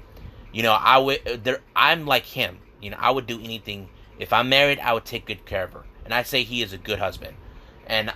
you 0.53 0.63
know, 0.63 0.73
I 0.73 0.99
would, 0.99 1.45
there, 1.45 1.61
I'm 1.77 2.07
like 2.07 2.25
him. 2.25 2.59
You 2.83 2.91
know, 2.91 2.97
I 2.99 3.11
would 3.11 3.27
do 3.27 3.41
anything 3.41 3.89
if 4.19 4.33
I'm 4.33 4.49
married. 4.49 4.81
I 4.81 4.93
would 4.93 5.05
take 5.05 5.27
good 5.27 5.45
care 5.45 5.65
of 5.65 5.73
her, 5.73 5.85
and 6.05 6.13
I 6.13 6.23
say 6.23 6.43
he 6.43 6.63
is 6.63 6.73
a 6.73 6.79
good 6.79 6.99
husband. 6.99 7.37
And 7.87 8.13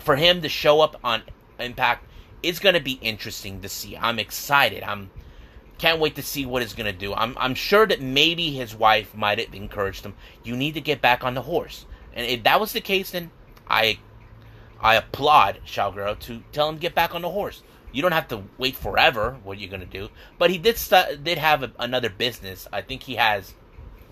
for 0.00 0.16
him 0.16 0.42
to 0.42 0.48
show 0.48 0.80
up 0.80 0.96
on 1.02 1.22
Impact 1.58 2.04
is 2.42 2.58
going 2.58 2.74
to 2.74 2.82
be 2.82 2.98
interesting 3.00 3.62
to 3.62 3.68
see. 3.68 3.96
I'm 3.96 4.18
excited. 4.18 4.82
I'm 4.82 5.10
can't 5.78 6.00
wait 6.00 6.14
to 6.16 6.22
see 6.22 6.46
what 6.46 6.62
he's 6.62 6.74
going 6.74 6.92
to 6.92 6.98
do. 6.98 7.14
I'm, 7.14 7.36
I'm 7.38 7.54
sure 7.54 7.86
that 7.86 8.00
maybe 8.00 8.50
his 8.50 8.74
wife 8.74 9.14
might 9.14 9.38
have 9.38 9.54
encouraged 9.54 10.04
him. 10.04 10.14
You 10.42 10.56
need 10.56 10.74
to 10.74 10.80
get 10.80 11.02
back 11.02 11.24
on 11.24 11.34
the 11.34 11.42
horse. 11.42 11.86
And 12.14 12.26
if 12.26 12.44
that 12.44 12.60
was 12.60 12.72
the 12.72 12.80
case, 12.80 13.10
then 13.10 13.30
I 13.68 13.98
I 14.80 14.94
applaud 14.94 15.60
Shaul 15.66 15.94
Guerrero 15.94 16.14
to 16.14 16.42
tell 16.52 16.68
him 16.68 16.76
to 16.76 16.80
get 16.80 16.94
back 16.94 17.14
on 17.14 17.22
the 17.22 17.30
horse. 17.30 17.62
You 17.92 18.02
don't 18.02 18.12
have 18.12 18.28
to 18.28 18.42
wait 18.58 18.76
forever. 18.76 19.38
What 19.42 19.58
you're 19.58 19.70
going 19.70 19.80
to 19.80 19.86
do? 19.86 20.08
But 20.38 20.50
he 20.50 20.58
did 20.58 20.76
st- 20.76 21.24
did 21.24 21.38
have 21.38 21.62
a, 21.62 21.72
another 21.78 22.10
business. 22.10 22.68
I 22.72 22.82
think 22.82 23.02
he 23.02 23.16
has 23.16 23.54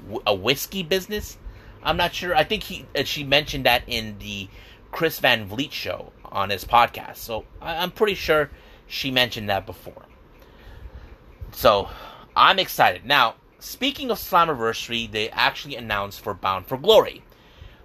w- 0.05 0.23
a 0.27 0.35
whiskey 0.35 0.83
business. 0.83 1.37
I'm 1.83 1.97
not 1.97 2.15
sure. 2.15 2.35
I 2.35 2.45
think 2.45 2.63
he 2.63 2.87
uh, 2.99 3.05
she 3.05 3.25
mentioned 3.25 3.67
that 3.67 3.83
in 3.87 4.19
the 4.19 4.49
Chris 4.91 5.19
Van 5.19 5.47
Vliet 5.47 5.73
show 5.73 6.13
on 6.25 6.51
his 6.51 6.65
podcast. 6.65 7.17
So 7.17 7.45
I, 7.61 7.77
I'm 7.77 7.91
pretty 7.91 8.15
sure 8.15 8.51
she 8.87 9.11
mentioned 9.11 9.49
that 9.49 9.67
before. 9.67 10.07
So 11.55 11.89
I'm 12.37 12.59
excited. 12.59 13.05
Now, 13.05 13.37
speaking 13.59 14.11
of 14.11 14.19
Slammiversary, 14.19 15.11
they 15.11 15.31
actually 15.31 15.77
announced 15.77 16.21
for 16.21 16.35
Bound 16.35 16.67
for 16.67 16.77
Glory. 16.77 17.23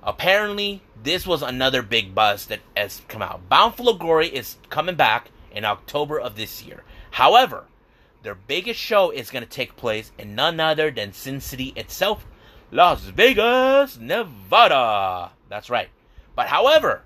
Apparently, 0.02 0.82
this 1.02 1.28
was 1.28 1.42
another 1.42 1.82
big 1.82 2.16
buzz 2.16 2.48
that 2.48 2.62
has 2.76 3.02
come 3.08 3.22
out. 3.22 3.48
Bound 3.48 3.76
for 3.76 3.98
Glory 3.98 4.28
is 4.28 4.58
coming 4.70 4.96
back 4.96 5.30
in 5.52 5.66
October 5.66 6.20
of 6.20 6.36
this 6.36 6.64
year. 6.64 6.84
However, 7.12 7.66
their 8.24 8.36
biggest 8.36 8.80
show 8.80 9.12
is 9.12 9.30
going 9.30 9.44
to 9.44 9.50
take 9.50 9.78
place 9.78 10.12
in 10.18 10.36
none 10.36 10.60
other 10.60 10.92
than 10.92 11.14
Sin 11.14 11.40
City 11.40 11.74
itself, 11.76 12.26
Las 12.72 13.02
Vegas, 13.02 13.98
Nevada. 13.98 15.32
That's 15.48 15.70
right. 15.70 15.90
But 16.36 16.48
however, 16.48 17.04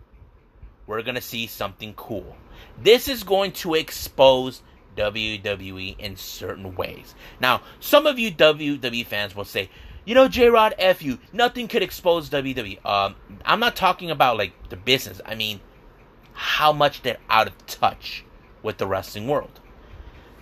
we're 0.88 1.04
going 1.04 1.15
to 1.15 1.21
see 1.21 1.47
something 1.47 1.93
cool. 1.93 2.36
This 2.82 3.08
is 3.08 3.23
going 3.23 3.52
to 3.54 3.76
expose 3.76 4.62
WWE 4.95 5.99
in 5.99 6.15
certain 6.15 6.75
ways. 6.75 7.15
Now, 7.39 7.62
some 7.79 8.06
of 8.06 8.19
you 8.19 8.32
WWE 8.32 9.06
fans 9.06 9.36
will 9.36 9.45
say, 9.45 9.69
you 10.06 10.15
know, 10.15 10.27
J 10.27 10.49
Rod, 10.49 10.75
F 10.77 11.01
you, 11.01 11.19
nothing 11.32 11.67
could 11.67 11.84
expose 11.84 12.29
WWE. 12.29 12.86
Um, 12.86 13.15
I'm 13.45 13.60
not 13.60 13.75
talking 13.75 14.12
about 14.12 14.38
like 14.38 14.69
the 14.69 14.75
business. 14.75 15.21
I 15.25 15.36
mean, 15.36 15.62
how 16.34 16.73
much 16.73 17.01
they're 17.01 17.17
out 17.29 17.47
of 17.47 17.65
touch 17.65 18.25
with 18.62 18.77
the 18.77 18.88
wrestling 18.88 19.27
world. 19.27 19.60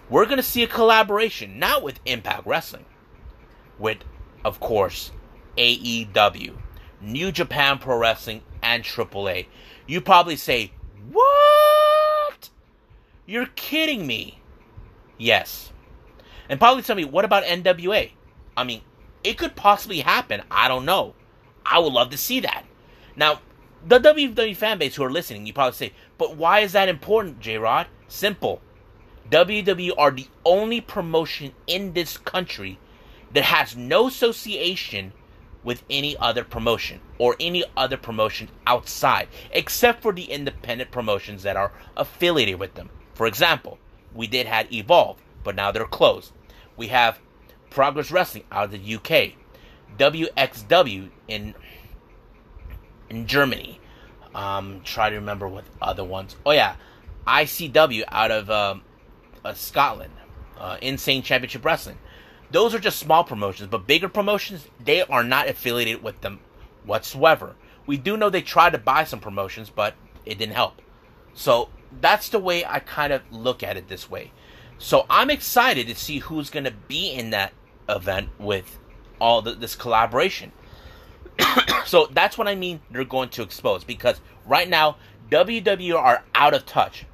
We're 0.09 0.25
going 0.25 0.37
to 0.37 0.43
see 0.43 0.63
a 0.63 0.67
collaboration, 0.67 1.57
not 1.57 1.83
with 1.83 1.99
Impact 2.05 2.45
Wrestling, 2.45 2.85
with, 3.79 3.99
of 4.43 4.59
course, 4.59 5.11
AEW, 5.57 6.57
New 6.99 7.31
Japan 7.31 7.77
Pro 7.77 7.97
Wrestling, 7.97 8.43
and 8.61 8.83
AAA. 8.83 9.47
You 9.87 10.01
probably 10.01 10.35
say, 10.35 10.73
What? 11.11 12.49
You're 13.25 13.47
kidding 13.55 14.05
me. 14.05 14.40
Yes. 15.21 15.71
And 16.49 16.60
probably 16.60 16.81
tell 16.81 16.95
me, 16.95 17.05
what 17.05 17.25
about 17.25 17.43
NWA? 17.43 18.10
I 18.57 18.63
mean, 18.63 18.81
it 19.23 19.38
could 19.38 19.55
possibly 19.55 19.99
happen. 19.99 20.41
I 20.49 20.67
don't 20.67 20.84
know. 20.84 21.13
I 21.63 21.77
would 21.77 21.93
love 21.93 22.10
to 22.10 22.17
see 22.17 22.39
that. 22.39 22.65
Now, 23.15 23.39
the 23.86 23.99
WWE 23.99 24.55
fan 24.55 24.79
base 24.79 24.95
who 24.95 25.03
are 25.03 25.12
listening, 25.12 25.45
you 25.45 25.53
probably 25.53 25.73
say, 25.73 25.93
but 26.17 26.38
why 26.38 26.62
is 26.62 26.71
that 26.71 26.89
important, 26.89 27.39
J 27.39 27.60
Rod? 27.60 27.86
Simple. 28.07 28.62
WWE 29.29 29.91
are 29.95 30.10
the 30.10 30.27
only 30.43 30.81
promotion 30.81 31.53
in 31.67 31.93
this 31.93 32.17
country 32.17 32.79
that 33.31 33.43
has 33.43 33.77
no 33.77 34.07
association 34.07 35.13
with 35.63 35.84
any 35.88 36.17
other 36.17 36.43
promotion 36.43 36.99
or 37.19 37.36
any 37.39 37.63
other 37.77 37.95
promotion 37.95 38.49
outside, 38.65 39.27
except 39.51 40.01
for 40.01 40.13
the 40.13 40.23
independent 40.23 40.89
promotions 40.89 41.43
that 41.43 41.57
are 41.57 41.71
affiliated 41.95 42.60
with 42.60 42.73
them. 42.73 42.89
For 43.13 43.27
example, 43.27 43.77
we 44.13 44.28
did 44.28 44.47
have 44.47 44.71
Evolve, 44.71 45.17
but 45.43 45.56
now 45.56 45.71
they're 45.71 45.86
closed. 45.86 46.32
We 46.78 46.88
have 46.88 47.19
Progress 47.69 48.12
Wrestling 48.12 48.43
out 48.52 48.65
of 48.65 48.71
the 48.71 48.95
UK, 48.95 49.34
WXW 49.97 51.10
in 51.28 51.56
in 53.10 53.28
Germany. 53.28 53.80
Um, 54.34 54.82
try 54.84 55.10
to 55.10 55.15
remember 55.15 55.47
what 55.47 55.65
other 55.82 56.04
ones. 56.04 56.36
Oh 56.45 56.52
yeah, 56.52 56.76
ICW 57.28 58.04
out 58.08 58.32
of 58.32 58.50
um, 58.50 58.82
uh, 59.43 59.54
Scotland, 59.54 60.13
uh, 60.58 60.78
Insane 60.82 61.21
Championship 61.21 61.65
Wrestling. 61.65 61.97
Those 62.52 62.74
are 62.76 62.80
just 62.80 63.00
small 63.00 63.24
promotions, 63.24 63.69
but 63.69 63.88
bigger 63.88 64.10
promotions 64.10 64.67
they 64.84 65.02
are 65.04 65.24
not 65.24 65.47
affiliated 65.47 66.04
with 66.04 66.19
them 66.21 66.39
whatsoever. 66.86 67.56
We 67.86 67.97
do 67.97 68.17
know 68.17 68.30
they 68.30 68.41
tried 68.41 68.71
to 68.71 68.78
buy 68.78 69.06
some 69.06 69.19
promotions, 69.19 69.69
but 69.69 69.95
it 70.26 70.38
didn't 70.38 70.56
help. 70.56 70.82
So 71.34 71.69
that's 71.99 72.30
the 72.30 72.39
way 72.39 72.65
I 72.65 72.80
kind 72.80 73.12
of 73.12 73.21
look 73.32 73.63
at 73.63 73.77
it 73.77 73.88
this 73.88 74.10
way. 74.10 74.32
So 74.77 75.06
I'm 75.10 75.30
excited 75.30 75.88
to 75.88 75.95
see 75.95 76.19
who's 76.19 76.49
going 76.49 76.63
to 76.63 76.71
be 76.71 77.12
in 77.12 77.32
that 77.32 77.54
event 77.88 78.30
with 78.39 78.80
all 79.19 79.41
the, 79.41 79.54
this 79.54 79.75
collaboration. 79.75 80.51
so 81.86 82.08
that's 82.12 82.38
what 82.38 82.47
I 82.47 82.56
mean 82.56 82.82
they're 82.89 83.04
going 83.04 83.30
to 83.30 83.41
expose 83.41 83.84
because 83.84 84.19
right 84.45 84.67
now 84.67 84.97
WWE 85.30 85.95
are 85.95 86.23
out 86.36 86.54
of 86.54 86.65
touch. 86.65 87.06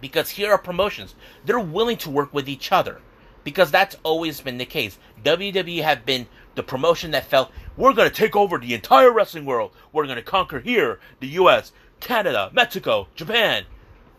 Because 0.00 0.30
here 0.30 0.52
are 0.52 0.58
promotions. 0.58 1.14
They're 1.44 1.58
willing 1.58 1.96
to 1.98 2.10
work 2.10 2.32
with 2.32 2.48
each 2.48 2.72
other. 2.72 3.00
Because 3.44 3.70
that's 3.70 3.96
always 4.02 4.40
been 4.40 4.58
the 4.58 4.64
case. 4.64 4.98
WWE 5.24 5.82
have 5.82 6.04
been 6.04 6.26
the 6.54 6.62
promotion 6.62 7.12
that 7.12 7.26
felt 7.26 7.52
we're 7.76 7.92
going 7.92 8.08
to 8.08 8.14
take 8.14 8.34
over 8.34 8.58
the 8.58 8.74
entire 8.74 9.12
wrestling 9.12 9.44
world. 9.44 9.72
We're 9.92 10.04
going 10.04 10.16
to 10.16 10.22
conquer 10.22 10.60
here, 10.60 10.98
the 11.20 11.28
US, 11.28 11.72
Canada, 12.00 12.50
Mexico, 12.52 13.08
Japan. 13.14 13.64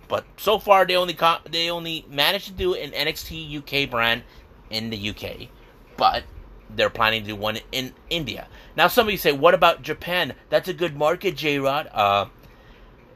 But 0.07 0.25
so 0.37 0.59
far 0.59 0.85
they 0.85 0.95
only 0.95 1.13
con- 1.13 1.41
they 1.49 1.69
only 1.69 2.05
managed 2.09 2.45
to 2.47 2.53
do 2.53 2.73
an 2.73 2.91
NXT 2.91 3.57
UK 3.57 3.89
brand 3.89 4.23
in 4.69 4.89
the 4.89 5.09
UK. 5.09 5.49
But 5.97 6.23
they're 6.69 6.89
planning 6.89 7.23
to 7.23 7.27
do 7.27 7.35
one 7.35 7.59
in 7.71 7.93
India. 8.09 8.47
Now, 8.75 8.87
some 8.87 9.07
of 9.07 9.11
you 9.11 9.17
say, 9.17 9.31
what 9.31 9.53
about 9.53 9.81
Japan? 9.81 10.33
That's 10.49 10.67
a 10.67 10.73
good 10.73 10.95
market, 10.95 11.35
J 11.35 11.59
Rod. 11.59 11.89
Uh, 11.93 12.25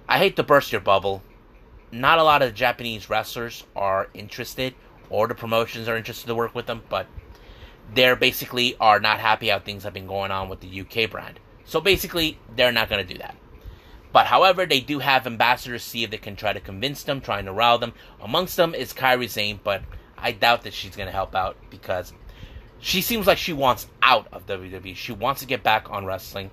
I 0.07 0.17
hate 0.17 0.35
to 0.37 0.43
burst 0.43 0.71
your 0.71 0.81
bubble. 0.81 1.23
Not 1.91 2.19
a 2.19 2.23
lot 2.23 2.41
of 2.41 2.53
Japanese 2.53 3.09
wrestlers 3.09 3.65
are 3.75 4.09
interested, 4.13 4.73
or 5.09 5.27
the 5.27 5.35
promotions 5.35 5.87
are 5.87 5.97
interested 5.97 6.27
to 6.27 6.35
work 6.35 6.55
with 6.55 6.65
them, 6.65 6.83
but 6.89 7.07
they're 7.93 8.15
basically 8.15 8.77
are 8.79 8.99
not 8.99 9.19
happy 9.19 9.49
how 9.49 9.59
things 9.59 9.83
have 9.83 9.93
been 9.93 10.07
going 10.07 10.31
on 10.31 10.47
with 10.47 10.61
the 10.61 10.81
UK 10.81 11.09
brand. 11.09 11.39
So 11.65 11.81
basically, 11.81 12.39
they're 12.55 12.71
not 12.71 12.89
going 12.89 13.05
to 13.05 13.13
do 13.13 13.19
that. 13.19 13.35
But 14.11 14.27
however, 14.27 14.65
they 14.65 14.81
do 14.81 14.99
have 14.99 15.25
ambassadors 15.25 15.83
see 15.83 16.03
if 16.03 16.11
they 16.11 16.17
can 16.17 16.35
try 16.35 16.53
to 16.53 16.59
convince 16.59 17.03
them, 17.03 17.21
trying 17.21 17.45
to 17.45 17.53
rile 17.53 17.77
them. 17.77 17.93
Amongst 18.19 18.57
them 18.57 18.75
is 18.75 18.93
Kairi 18.93 19.29
Sane, 19.29 19.59
but 19.63 19.83
I 20.17 20.33
doubt 20.33 20.63
that 20.63 20.73
she's 20.73 20.95
going 20.95 21.07
to 21.07 21.13
help 21.13 21.33
out 21.35 21.55
because 21.69 22.13
she 22.79 23.01
seems 23.01 23.27
like 23.27 23.37
she 23.37 23.53
wants 23.53 23.87
out 24.01 24.27
of 24.33 24.45
WWE. 24.47 24.95
She 24.95 25.13
wants 25.13 25.41
to 25.41 25.47
get 25.47 25.63
back 25.63 25.89
on 25.89 26.05
wrestling. 26.05 26.51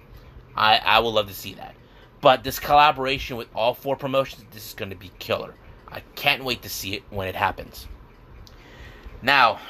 I 0.56 0.78
I 0.78 1.00
would 1.00 1.10
love 1.10 1.28
to 1.28 1.34
see 1.34 1.54
that. 1.54 1.74
But 2.20 2.44
this 2.44 2.58
collaboration 2.58 3.36
with 3.36 3.48
all 3.54 3.74
four 3.74 3.96
promotions, 3.96 4.44
this 4.50 4.68
is 4.68 4.74
going 4.74 4.90
to 4.90 4.96
be 4.96 5.10
killer. 5.18 5.54
I 5.88 6.00
can't 6.14 6.44
wait 6.44 6.62
to 6.62 6.68
see 6.68 6.94
it 6.94 7.02
when 7.10 7.28
it 7.28 7.34
happens. 7.34 7.86
Now, 9.22 9.60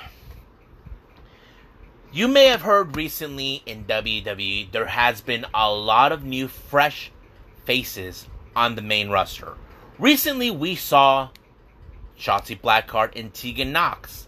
you 2.13 2.27
may 2.27 2.47
have 2.47 2.63
heard 2.63 2.97
recently 2.97 3.63
in 3.67 3.85
WWE 3.85 4.73
there 4.73 4.87
has 4.87 5.21
been 5.21 5.45
a 5.55 5.71
lot 5.73 6.11
of 6.11 6.25
new 6.25 6.49
fresh 6.49 7.13
faces 7.69 8.27
on 8.57 8.77
the 8.77 8.81
main 8.81 9.11
roster. 9.11 9.53
Recently 9.99 10.51
we 10.51 10.75
saw 10.75 11.29
Shotzi 12.19 12.59
Blackheart 12.59 13.13
and 13.15 13.35
Tegan 13.35 13.73
Nox. 13.73 14.27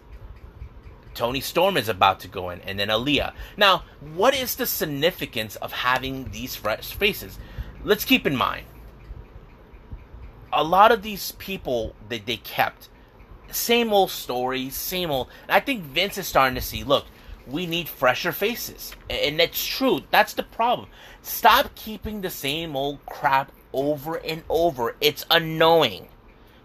Toni 1.15 1.41
Storm 1.41 1.79
is 1.79 1.89
about 1.89 2.21
to 2.21 2.29
go 2.29 2.51
in, 2.51 2.61
and 2.61 2.79
then 2.79 2.89
Aliyah. 2.89 3.33
Now, 3.57 3.85
what 4.15 4.35
is 4.35 4.57
the 4.57 4.67
significance 4.67 5.57
of 5.57 5.73
having 5.73 6.31
these 6.33 6.55
fresh 6.55 6.93
faces? 6.93 7.39
Let's 7.83 8.05
keep 8.05 8.27
in 8.27 8.37
mind, 8.37 8.67
a 10.53 10.63
lot 10.63 10.93
of 10.93 11.01
these 11.01 11.33
people 11.33 11.95
that 12.11 12.27
they 12.27 12.37
kept, 12.37 12.91
same 13.51 13.91
old 13.91 14.11
stories, 14.11 14.77
same 14.77 15.11
old. 15.11 15.29
I 15.49 15.61
think 15.61 15.85
Vince 15.85 16.19
is 16.19 16.29
starting 16.29 16.57
to 16.57 16.61
see, 16.61 16.85
look, 16.85 17.07
we 17.47 17.67
need 17.67 17.89
fresher 17.89 18.33
faces, 18.33 18.95
and 19.09 19.41
that's 19.41 19.65
true. 19.65 20.01
That's 20.11 20.35
the 20.35 20.43
problem. 20.43 20.89
Stop 21.23 21.75
keeping 21.75 22.21
the 22.21 22.31
same 22.31 22.77
old 22.77 23.05
crap 23.07 23.53
over 23.73 24.17
and 24.17 24.43
over. 24.49 24.97
It's 25.01 25.25
annoying 25.31 26.09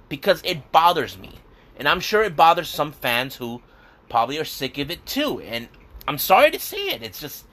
because 0.09 0.41
it 0.43 0.71
bothers 0.71 1.17
me, 1.17 1.35
and 1.77 1.87
I'm 1.87 1.99
sure 1.99 2.23
it 2.23 2.35
bothers 2.35 2.69
some 2.69 2.91
fans 2.91 3.35
who 3.35 3.61
probably 4.09 4.37
are 4.39 4.45
sick 4.45 4.77
of 4.77 4.91
it 4.91 5.05
too. 5.05 5.39
And 5.41 5.67
I'm 6.07 6.17
sorry 6.17 6.51
to 6.51 6.59
say 6.59 6.89
it. 6.89 7.03
It's 7.03 7.19
just, 7.19 7.45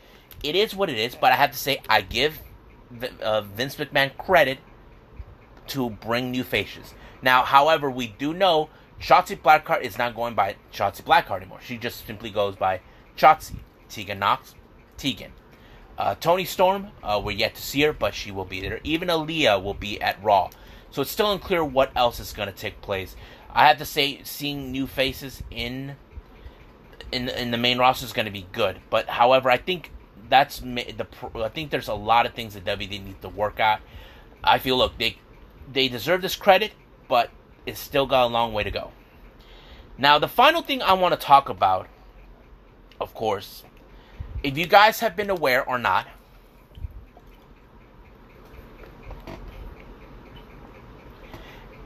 it 0.42 0.54
is 0.54 0.74
what 0.74 0.90
it 0.90 0.98
is. 0.98 1.14
But 1.14 1.32
I 1.32 1.36
have 1.36 1.52
to 1.52 1.58
say, 1.58 1.80
I 1.88 2.02
give 2.02 2.40
uh, 3.22 3.42
Vince 3.42 3.76
McMahon 3.76 4.16
credit 4.16 4.58
to 5.68 5.90
bring 5.90 6.30
new 6.30 6.44
faces. 6.44 6.94
Now, 7.22 7.42
however, 7.44 7.90
we 7.90 8.08
do 8.08 8.34
know 8.34 8.68
Shotzi 9.00 9.40
Blackheart 9.40 9.82
is 9.82 9.96
not 9.96 10.14
going 10.14 10.34
by 10.34 10.56
Shotzi 10.72 11.02
Blackheart 11.02 11.38
anymore. 11.38 11.60
She 11.64 11.78
just 11.78 12.06
simply 12.06 12.30
goes 12.30 12.56
by 12.56 12.80
Shotzi. 13.16 13.56
Tegan 13.88 14.18
Nox, 14.18 14.54
Tegan. 14.96 15.32
Uh, 15.98 16.14
Toni 16.14 16.46
Storm, 16.46 16.88
uh, 17.02 17.20
we're 17.22 17.32
yet 17.32 17.54
to 17.54 17.62
see 17.62 17.82
her, 17.82 17.92
but 17.92 18.14
she 18.14 18.30
will 18.30 18.46
be 18.46 18.60
there. 18.60 18.80
Even 18.82 19.08
Aliyah 19.08 19.62
will 19.62 19.74
be 19.74 20.00
at 20.00 20.22
Raw. 20.24 20.48
So 20.90 21.02
it's 21.02 21.10
still 21.10 21.30
unclear 21.30 21.62
what 21.62 21.92
else 21.94 22.18
is 22.18 22.32
going 22.32 22.48
to 22.48 22.54
take 22.54 22.80
place. 22.80 23.14
I 23.50 23.68
have 23.68 23.78
to 23.78 23.84
say, 23.84 24.22
seeing 24.24 24.72
new 24.72 24.86
faces 24.86 25.42
in 25.50 25.96
in 27.12 27.28
in 27.28 27.50
the 27.50 27.58
main 27.58 27.78
roster 27.78 28.06
is 28.06 28.12
going 28.12 28.26
to 28.26 28.32
be 28.32 28.46
good. 28.52 28.80
But 28.88 29.08
however, 29.08 29.50
I 29.50 29.58
think 29.58 29.90
that's 30.28 30.60
the 30.60 31.06
I 31.34 31.48
think 31.48 31.70
there's 31.70 31.88
a 31.88 31.94
lot 31.94 32.24
of 32.24 32.32
things 32.32 32.54
that 32.54 32.64
WWE 32.64 33.04
needs 33.04 33.20
to 33.20 33.28
work 33.28 33.60
out. 33.60 33.80
I 34.42 34.58
feel 34.58 34.78
look 34.78 34.96
they 34.98 35.18
they 35.70 35.88
deserve 35.88 36.22
this 36.22 36.36
credit, 36.36 36.72
but 37.08 37.30
it's 37.66 37.78
still 37.78 38.06
got 38.06 38.24
a 38.24 38.32
long 38.32 38.52
way 38.54 38.64
to 38.64 38.70
go. 38.70 38.92
Now 39.98 40.18
the 40.18 40.28
final 40.28 40.62
thing 40.62 40.80
I 40.82 40.94
want 40.94 41.12
to 41.12 41.20
talk 41.20 41.50
about, 41.50 41.88
of 43.02 43.14
course, 43.14 43.64
if 44.42 44.56
you 44.56 44.66
guys 44.66 45.00
have 45.00 45.16
been 45.16 45.30
aware 45.30 45.64
or 45.68 45.78
not. 45.78 46.06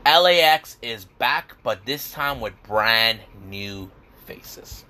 LAX 0.05 0.76
is 0.83 1.05
back, 1.05 1.57
but 1.64 1.85
this 1.85 2.12
time 2.12 2.40
with 2.40 2.52
brand 2.62 3.18
new 3.48 3.90
faces. 4.24 4.85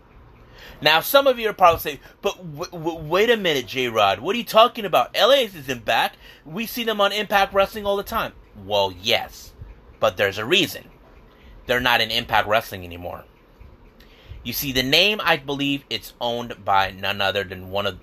Now, 0.83 1.01
some 1.01 1.27
of 1.27 1.39
you 1.39 1.49
are 1.49 1.55
probably 1.55 1.81
saying, 1.81 2.01
but 2.21 2.37
w- 2.37 2.71
w- 2.71 3.09
wait 3.09 3.31
a 3.31 3.37
minute, 3.39 3.67
J 3.67 3.89
Rod. 3.89 4.21
What 4.21 4.35
are 4.35 4.39
you 4.39 4.45
talking 4.45 4.85
about? 4.85 5.15
LAX 5.15 5.55
isn't 5.55 5.87
back. 5.87 6.17
We 6.45 6.67
see 6.67 6.85
them 6.85 7.01
on 7.01 7.13
Impact 7.13 7.55
Wrestling 7.55 7.87
all 7.87 7.97
the 7.97 8.03
time. 8.03 8.35
Well, 8.67 8.93
yes, 9.01 9.55
but 10.01 10.19
there's 10.19 10.37
a 10.37 10.45
reason. 10.45 10.91
They're 11.67 11.81
not 11.81 12.03
in 12.03 12.11
Impact 12.11 12.47
Wrestling 12.47 12.85
anymore. 12.85 13.25
You 14.47 14.53
see, 14.53 14.71
the 14.71 14.85
name, 14.85 15.21
I 15.25 15.39
believe, 15.39 15.83
it's 15.91 16.15
owned 16.21 16.65
by 16.65 16.93
none 16.93 17.21
other 17.21 17.43
than 17.43 17.73
one 17.73 17.85
of 17.85 17.99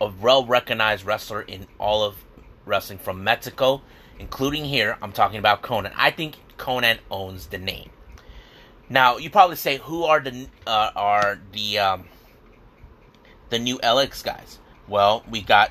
a 0.00 0.08
well 0.08 0.46
recognized 0.46 1.04
wrestler 1.04 1.42
in 1.42 1.66
all 1.78 2.02
of 2.02 2.24
wrestling 2.64 2.98
from 2.98 3.22
Mexico, 3.22 3.82
including 4.18 4.64
here. 4.64 4.96
I'm 5.02 5.12
talking 5.12 5.38
about 5.38 5.60
Konnan. 5.62 5.92
I 5.94 6.10
think 6.10 6.36
Konnan 6.56 7.00
owns 7.10 7.48
the 7.48 7.58
name. 7.58 7.90
Now 8.88 9.18
you 9.18 9.28
probably 9.28 9.56
say, 9.56 9.76
who 9.76 10.04
are 10.04 10.20
the 10.20 10.48
uh, 10.66 10.90
are 10.96 11.38
the 11.52 11.78
um, 11.78 12.08
the 13.50 13.58
new 13.58 13.78
LX 13.80 14.24
guys? 14.24 14.58
Well, 14.88 15.22
we 15.28 15.42
got 15.42 15.70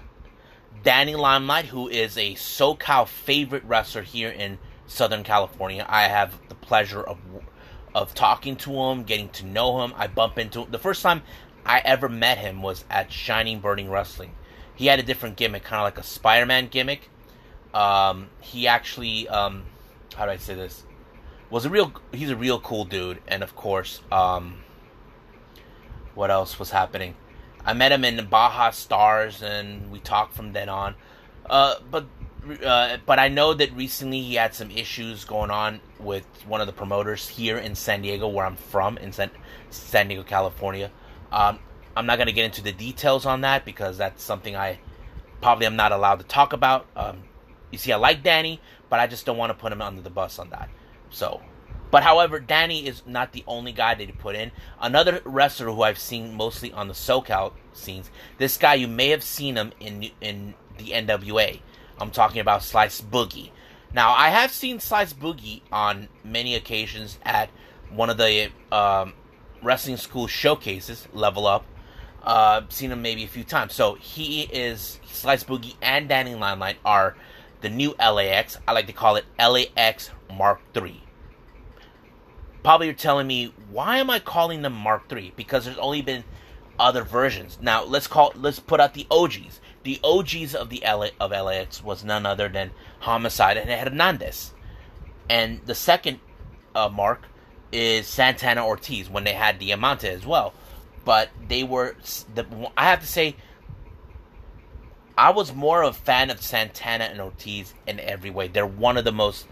Danny 0.84 1.16
Limelight, 1.16 1.66
who 1.66 1.88
is 1.90 2.20
a 2.20 2.36
SoCal 2.36 3.08
favorite 3.08 3.64
wrestler 3.64 4.04
here 4.04 4.30
in 4.30 4.60
Southern 4.86 5.24
California. 5.24 5.88
I 5.90 6.04
have 6.04 6.38
the 6.50 6.56
pleasure 6.56 7.02
of 7.02 7.18
of 8.02 8.14
talking 8.14 8.56
to 8.58 8.72
him, 8.72 9.04
getting 9.04 9.30
to 9.30 9.46
know 9.46 9.84
him. 9.84 9.94
I 9.96 10.08
bump 10.08 10.38
into 10.38 10.62
him. 10.62 10.72
The 10.72 10.80
first 10.80 11.02
time 11.02 11.22
I 11.66 11.82
ever 11.84 12.10
met 12.10 12.38
him 12.38 12.62
was 12.62 12.86
at 12.90 13.12
Shining 13.12 13.60
Burning 13.60 13.90
Wrestling. 13.90 14.34
He 14.76 14.86
had 14.86 15.00
a 15.00 15.04
different 15.04 15.36
gimmick, 15.36 15.64
kind 15.64 15.80
of 15.80 15.86
like 15.86 15.98
a 15.98 16.04
Spider-Man 16.04 16.68
gimmick. 16.68 17.10
Um, 17.74 18.30
he 18.40 18.68
actually, 18.68 19.28
um, 19.28 19.64
how 20.16 20.26
do 20.26 20.32
I 20.32 20.38
say 20.38 20.56
this? 20.56 20.84
was 21.50 21.66
a 21.66 21.70
real 21.70 21.94
he's 22.12 22.30
a 22.30 22.36
real 22.36 22.60
cool 22.60 22.86
dude 22.86 23.22
and 23.28 23.42
of 23.44 23.56
course 23.56 24.02
um 24.12 24.60
what 26.14 26.30
else 26.30 26.60
was 26.60 26.72
happening 26.72 27.16
i 27.66 27.74
met 27.74 27.92
him 27.92 28.04
in 28.04 28.26
baja 28.28 28.70
stars 28.70 29.42
and 29.42 29.92
we 29.92 30.00
talked 30.00 30.34
from 30.34 30.54
then 30.54 30.68
on 30.68 30.96
uh 31.50 31.76
but 31.90 32.06
uh, 32.64 32.98
but 33.06 33.20
I 33.20 33.28
know 33.28 33.54
that 33.54 33.74
recently 33.74 34.22
he 34.22 34.36
had 34.36 34.54
some 34.54 34.72
issues 34.72 35.26
going 35.26 35.52
on 35.52 35.82
with 36.00 36.26
one 36.46 36.62
of 36.62 36.68
the 36.68 36.74
promoters 36.74 37.28
here 37.28 37.58
in 37.58 37.76
San 37.76 38.02
Diego, 38.02 38.28
where 38.28 38.46
I'm 38.46 38.56
from, 38.56 38.98
in 38.98 39.12
San, 39.12 39.32
San 39.70 40.08
Diego, 40.08 40.24
California. 40.24 40.92
Um, 41.32 41.60
I'm 41.96 42.06
not 42.06 42.18
going 42.18 42.28
to 42.28 42.34
get 42.34 42.46
into 42.46 42.62
the 42.62 42.72
details 42.72 43.26
on 43.26 43.42
that 43.42 43.66
because 43.66 43.98
that's 43.98 44.24
something 44.24 44.56
I 44.56 44.80
probably 45.42 45.66
am 45.66 45.76
not 45.76 45.92
allowed 45.92 46.20
to 46.20 46.26
talk 46.26 46.54
about. 46.54 46.86
Um, 46.96 47.24
you 47.72 47.78
see, 47.78 47.92
I 47.92 47.98
like 47.98 48.24
Danny, 48.24 48.62
but 48.90 49.00
I 49.00 49.08
just 49.08 49.26
don't 49.26 49.38
want 49.38 49.50
to 49.50 49.54
put 49.56 49.72
him 49.72 49.82
under 49.82 50.02
the 50.02 50.10
bus 50.10 50.40
on 50.40 50.50
that. 50.52 50.70
So, 51.10 51.42
but 51.90 52.04
however, 52.04 52.40
Danny 52.40 52.86
is 52.86 53.04
not 53.06 53.32
the 53.32 53.44
only 53.48 53.72
guy 53.72 53.96
that 53.96 54.06
he 54.06 54.12
put 54.12 54.36
in. 54.36 54.52
Another 54.80 55.22
wrestler 55.26 55.68
who 55.68 55.82
I've 55.84 56.00
seen 56.00 56.36
mostly 56.36 56.72
on 56.72 56.88
the 56.88 56.94
SoCal 56.94 57.54
scenes. 57.74 58.10
This 58.38 58.58
guy, 58.58 58.76
you 58.76 58.88
may 58.88 59.10
have 59.10 59.24
seen 59.24 59.56
him 59.56 59.72
in 59.80 60.10
in 60.22 60.54
the 60.78 60.90
NWA. 60.92 61.62
I'm 62.00 62.12
talking 62.12 62.42
about 62.42 62.64
Slice 62.64 63.02
Boogie. 63.02 63.52
Now, 63.94 64.12
I 64.12 64.30
have 64.30 64.52
seen 64.52 64.80
Slice 64.80 65.14
Boogie 65.14 65.62
on 65.72 66.10
many 66.24 66.56
occasions 66.56 67.18
at 67.24 67.50
one 67.90 68.10
of 68.10 68.18
the 68.18 68.52
um, 68.72 69.14
wrestling 69.62 69.98
school 69.98 70.28
showcases, 70.28 71.08
Level 71.14 71.48
Up. 71.48 71.66
Uh, 72.24 72.62
seen 72.70 72.92
him 72.92 73.02
maybe 73.02 73.24
a 73.24 73.28
few 73.28 73.44
times. 73.44 73.74
So 73.74 73.96
he 73.96 74.42
is 74.44 75.00
Slice 75.06 75.44
Boogie 75.44 75.76
and 75.82 76.10
Danny 76.10 76.36
Limelight 76.36 76.78
are 76.84 77.16
the 77.62 77.70
new 77.70 77.96
LAX. 78.00 78.58
I 78.68 78.74
like 78.74 78.88
to 78.88 78.94
call 78.94 79.16
it 79.16 79.26
LAX 79.40 80.12
Mark 80.36 80.60
III. 80.76 81.02
Probably 82.64 82.88
you're 82.88 82.96
telling 82.96 83.28
me 83.28 83.54
why 83.72 83.98
am 83.98 84.10
I 84.10 84.20
calling 84.20 84.62
them 84.62 84.74
Mark 84.74 85.12
III? 85.12 85.34
Because 85.36 85.66
there's 85.66 85.78
only 85.78 86.02
been 86.02 86.26
other 86.78 87.04
versions. 87.04 87.58
Now 87.62 87.84
let's 87.84 88.08
call 88.08 88.34
let's 88.36 88.60
put 88.60 88.82
out 88.82 88.94
the 88.94 89.08
OGs. 89.10 89.62
The 89.88 90.02
OGs 90.04 90.54
of 90.54 90.70
the 90.70 90.84
LA, 90.86 91.12
of 91.18 91.32
LAX 91.32 91.82
was 91.82 92.04
none 92.04 92.26
other 92.26 92.50
than 92.50 92.72
Homicide 93.00 93.56
and 93.56 93.70
Hernandez, 93.70 94.54
and 95.30 95.62
the 95.66 95.76
second 95.76 96.20
uh, 96.76 96.90
mark 96.90 97.22
is 97.72 98.06
Santana 98.06 98.68
Ortiz 98.68 99.10
when 99.10 99.24
they 99.24 99.32
had 99.32 99.60
Diamante 99.60 100.10
as 100.10 100.26
well. 100.26 100.54
But 101.06 101.30
they 101.48 101.64
were 101.64 101.96
the 102.36 102.46
I 102.76 102.90
have 102.90 103.00
to 103.00 103.08
say 103.08 103.38
I 105.18 105.30
was 105.30 105.54
more 105.54 105.84
of 105.84 105.96
a 105.96 105.98
fan 105.98 106.32
of 106.32 106.42
Santana 106.42 107.06
and 107.06 107.22
Ortiz 107.22 107.74
in 107.88 108.02
every 108.02 108.30
way. 108.30 108.50
They're 108.50 108.68
one 108.68 108.98
of 108.98 109.06
the 109.06 109.14
most 109.14 109.48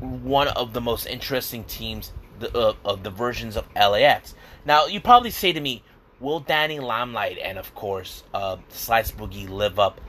one 0.00 0.48
of 0.48 0.74
the 0.74 0.82
most 0.82 1.06
interesting 1.06 1.64
teams 1.64 2.12
the, 2.40 2.54
uh, 2.54 2.74
of 2.84 3.02
the 3.02 3.10
versions 3.10 3.56
of 3.56 3.64
LAX. 3.74 4.34
Now 4.66 4.84
you 4.84 5.00
probably 5.00 5.30
say 5.30 5.54
to 5.54 5.60
me, 5.62 5.82
will 6.20 6.40
Danny 6.40 6.80
Limelight 6.80 7.38
and 7.38 7.58
of 7.58 7.74
course 7.74 8.24
uh, 8.32 8.56
Slice 8.68 9.12
Boogie 9.12 9.48
live 9.48 9.78
up 9.78 10.00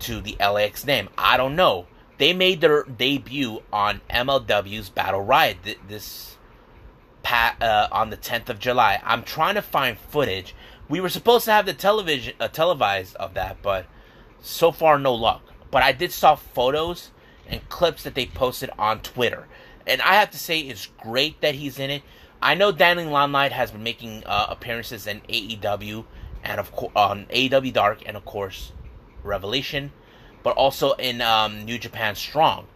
to 0.00 0.20
the 0.20 0.36
LAX 0.40 0.84
name? 0.84 1.08
I 1.16 1.36
don't 1.36 1.56
know. 1.56 1.86
They 2.18 2.32
made 2.32 2.60
their 2.60 2.84
debut 2.84 3.62
on 3.72 4.00
MLW's 4.08 4.88
Battle 4.88 5.20
Riot 5.20 5.58
th- 5.64 5.78
this 5.88 6.36
pat 7.24 7.60
uh, 7.60 7.88
on 7.90 8.10
the 8.10 8.16
10th 8.16 8.48
of 8.48 8.60
July. 8.60 9.00
I'm 9.04 9.24
trying 9.24 9.56
to 9.56 9.62
find 9.62 9.98
footage. 9.98 10.54
We 10.88 11.00
were 11.00 11.08
supposed 11.08 11.46
to 11.46 11.52
have 11.52 11.66
the 11.66 11.74
television 11.74 12.34
uh, 12.38 12.48
televised 12.48 13.16
of 13.16 13.34
that, 13.34 13.62
but 13.62 13.86
so 14.40 14.70
far 14.70 14.98
no 14.98 15.14
luck. 15.14 15.42
But 15.70 15.82
I 15.82 15.90
did 15.90 16.12
saw 16.12 16.36
photos 16.36 17.10
and 17.48 17.68
clips 17.68 18.04
that 18.04 18.14
they 18.14 18.26
posted 18.26 18.70
on 18.78 19.00
Twitter, 19.00 19.48
and 19.86 20.00
I 20.02 20.14
have 20.14 20.30
to 20.30 20.38
say 20.38 20.60
it's 20.60 20.86
great 20.86 21.40
that 21.40 21.56
he's 21.56 21.78
in 21.78 21.90
it. 21.90 22.02
I 22.44 22.52
know 22.52 22.72
Danny 22.72 23.04
Limelight 23.04 23.52
has 23.52 23.70
been 23.70 23.82
making 23.82 24.22
uh, 24.26 24.48
appearances 24.50 25.06
in 25.06 25.22
AEW 25.22 26.04
and 26.42 26.60
of 26.60 26.70
course 26.72 26.92
on 26.94 27.24
AEW 27.30 27.72
Dark 27.72 28.02
and 28.04 28.18
of 28.18 28.26
course 28.26 28.70
Revelation, 29.22 29.92
but 30.42 30.54
also 30.54 30.92
in 30.92 31.22
um, 31.22 31.64
New 31.64 31.78
Japan 31.78 32.14
Strong. 32.14 32.66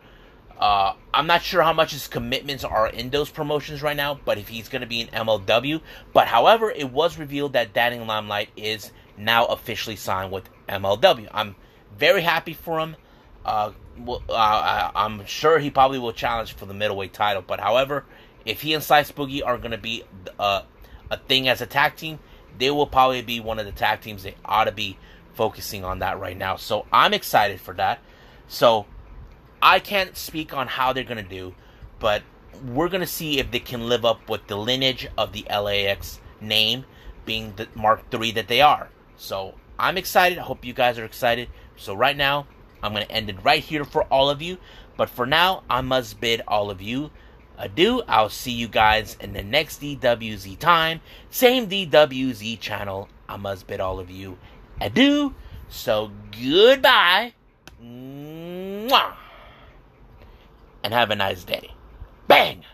Uh, 0.58 0.94
I'm 1.12 1.26
not 1.26 1.42
sure 1.42 1.62
how 1.62 1.74
much 1.74 1.92
his 1.92 2.08
commitments 2.08 2.64
are 2.64 2.88
in 2.88 3.10
those 3.10 3.28
promotions 3.28 3.82
right 3.82 3.96
now, 3.96 4.18
but 4.24 4.38
if 4.38 4.48
he's 4.48 4.70
going 4.70 4.80
to 4.80 4.88
be 4.88 5.02
in 5.02 5.08
MLW. 5.08 5.82
But 6.14 6.28
however, 6.28 6.70
it 6.70 6.90
was 6.90 7.18
revealed 7.18 7.52
that 7.52 7.74
Danny 7.74 7.98
Limelight 7.98 8.48
is 8.56 8.90
now 9.18 9.44
officially 9.44 9.96
signed 9.96 10.32
with 10.32 10.48
MLW. 10.66 11.28
I'm 11.30 11.56
very 11.94 12.22
happy 12.22 12.54
for 12.54 12.80
him. 12.80 12.96
Uh, 13.44 13.72
well, 13.98 14.22
uh, 14.30 14.90
I'm 14.94 15.26
sure 15.26 15.58
he 15.58 15.70
probably 15.70 15.98
will 15.98 16.12
challenge 16.12 16.54
for 16.54 16.64
the 16.64 16.74
middleweight 16.74 17.12
title. 17.12 17.42
But 17.46 17.60
however, 17.60 18.06
if 18.44 18.62
he 18.62 18.74
and 18.74 18.82
Slice 18.82 19.12
Boogie 19.12 19.44
are 19.44 19.58
going 19.58 19.72
to 19.72 19.78
be 19.78 20.04
uh, 20.38 20.62
a 21.10 21.16
thing 21.16 21.48
as 21.48 21.60
a 21.60 21.66
tag 21.66 21.96
team, 21.96 22.18
they 22.58 22.70
will 22.70 22.86
probably 22.86 23.22
be 23.22 23.40
one 23.40 23.58
of 23.58 23.66
the 23.66 23.72
tag 23.72 24.00
teams 24.00 24.22
they 24.22 24.34
ought 24.44 24.64
to 24.64 24.72
be 24.72 24.98
focusing 25.34 25.84
on 25.84 26.00
that 26.00 26.18
right 26.18 26.36
now. 26.36 26.56
So 26.56 26.86
I'm 26.92 27.14
excited 27.14 27.60
for 27.60 27.74
that. 27.74 28.00
So 28.48 28.86
I 29.62 29.78
can't 29.78 30.16
speak 30.16 30.54
on 30.54 30.66
how 30.66 30.92
they're 30.92 31.04
going 31.04 31.22
to 31.22 31.28
do, 31.28 31.54
but 31.98 32.22
we're 32.64 32.88
going 32.88 33.02
to 33.02 33.06
see 33.06 33.38
if 33.38 33.50
they 33.50 33.60
can 33.60 33.88
live 33.88 34.04
up 34.04 34.28
with 34.28 34.46
the 34.46 34.56
lineage 34.56 35.06
of 35.16 35.32
the 35.32 35.46
LAX 35.50 36.20
name 36.40 36.84
being 37.24 37.54
the 37.56 37.68
Mark 37.74 38.02
III 38.12 38.32
that 38.32 38.48
they 38.48 38.60
are. 38.60 38.88
So 39.16 39.54
I'm 39.78 39.98
excited. 39.98 40.38
I 40.38 40.42
hope 40.42 40.64
you 40.64 40.72
guys 40.72 40.98
are 40.98 41.04
excited. 41.04 41.48
So 41.76 41.94
right 41.94 42.16
now, 42.16 42.46
I'm 42.82 42.92
going 42.92 43.06
to 43.06 43.12
end 43.12 43.30
it 43.30 43.44
right 43.44 43.62
here 43.62 43.84
for 43.84 44.04
all 44.04 44.30
of 44.30 44.42
you. 44.42 44.58
But 44.96 45.10
for 45.10 45.26
now, 45.26 45.62
I 45.70 45.80
must 45.80 46.20
bid 46.20 46.42
all 46.48 46.70
of 46.70 46.82
you 46.82 47.10
adieu. 47.58 48.02
I'll 48.08 48.30
see 48.30 48.52
you 48.52 48.68
guys 48.68 49.16
in 49.20 49.32
the 49.32 49.42
next 49.42 49.82
DWZ 49.82 50.58
time. 50.58 51.00
Same 51.30 51.68
DWZ 51.68 52.58
channel. 52.60 53.08
I 53.28 53.36
must 53.36 53.66
bid 53.66 53.80
all 53.80 54.00
of 54.00 54.10
you 54.10 54.38
adieu. 54.80 55.34
So 55.68 56.10
goodbye. 56.32 57.34
Mwah. 57.82 59.14
And 60.82 60.94
have 60.94 61.10
a 61.10 61.16
nice 61.16 61.44
day. 61.44 61.72
Bang! 62.26 62.64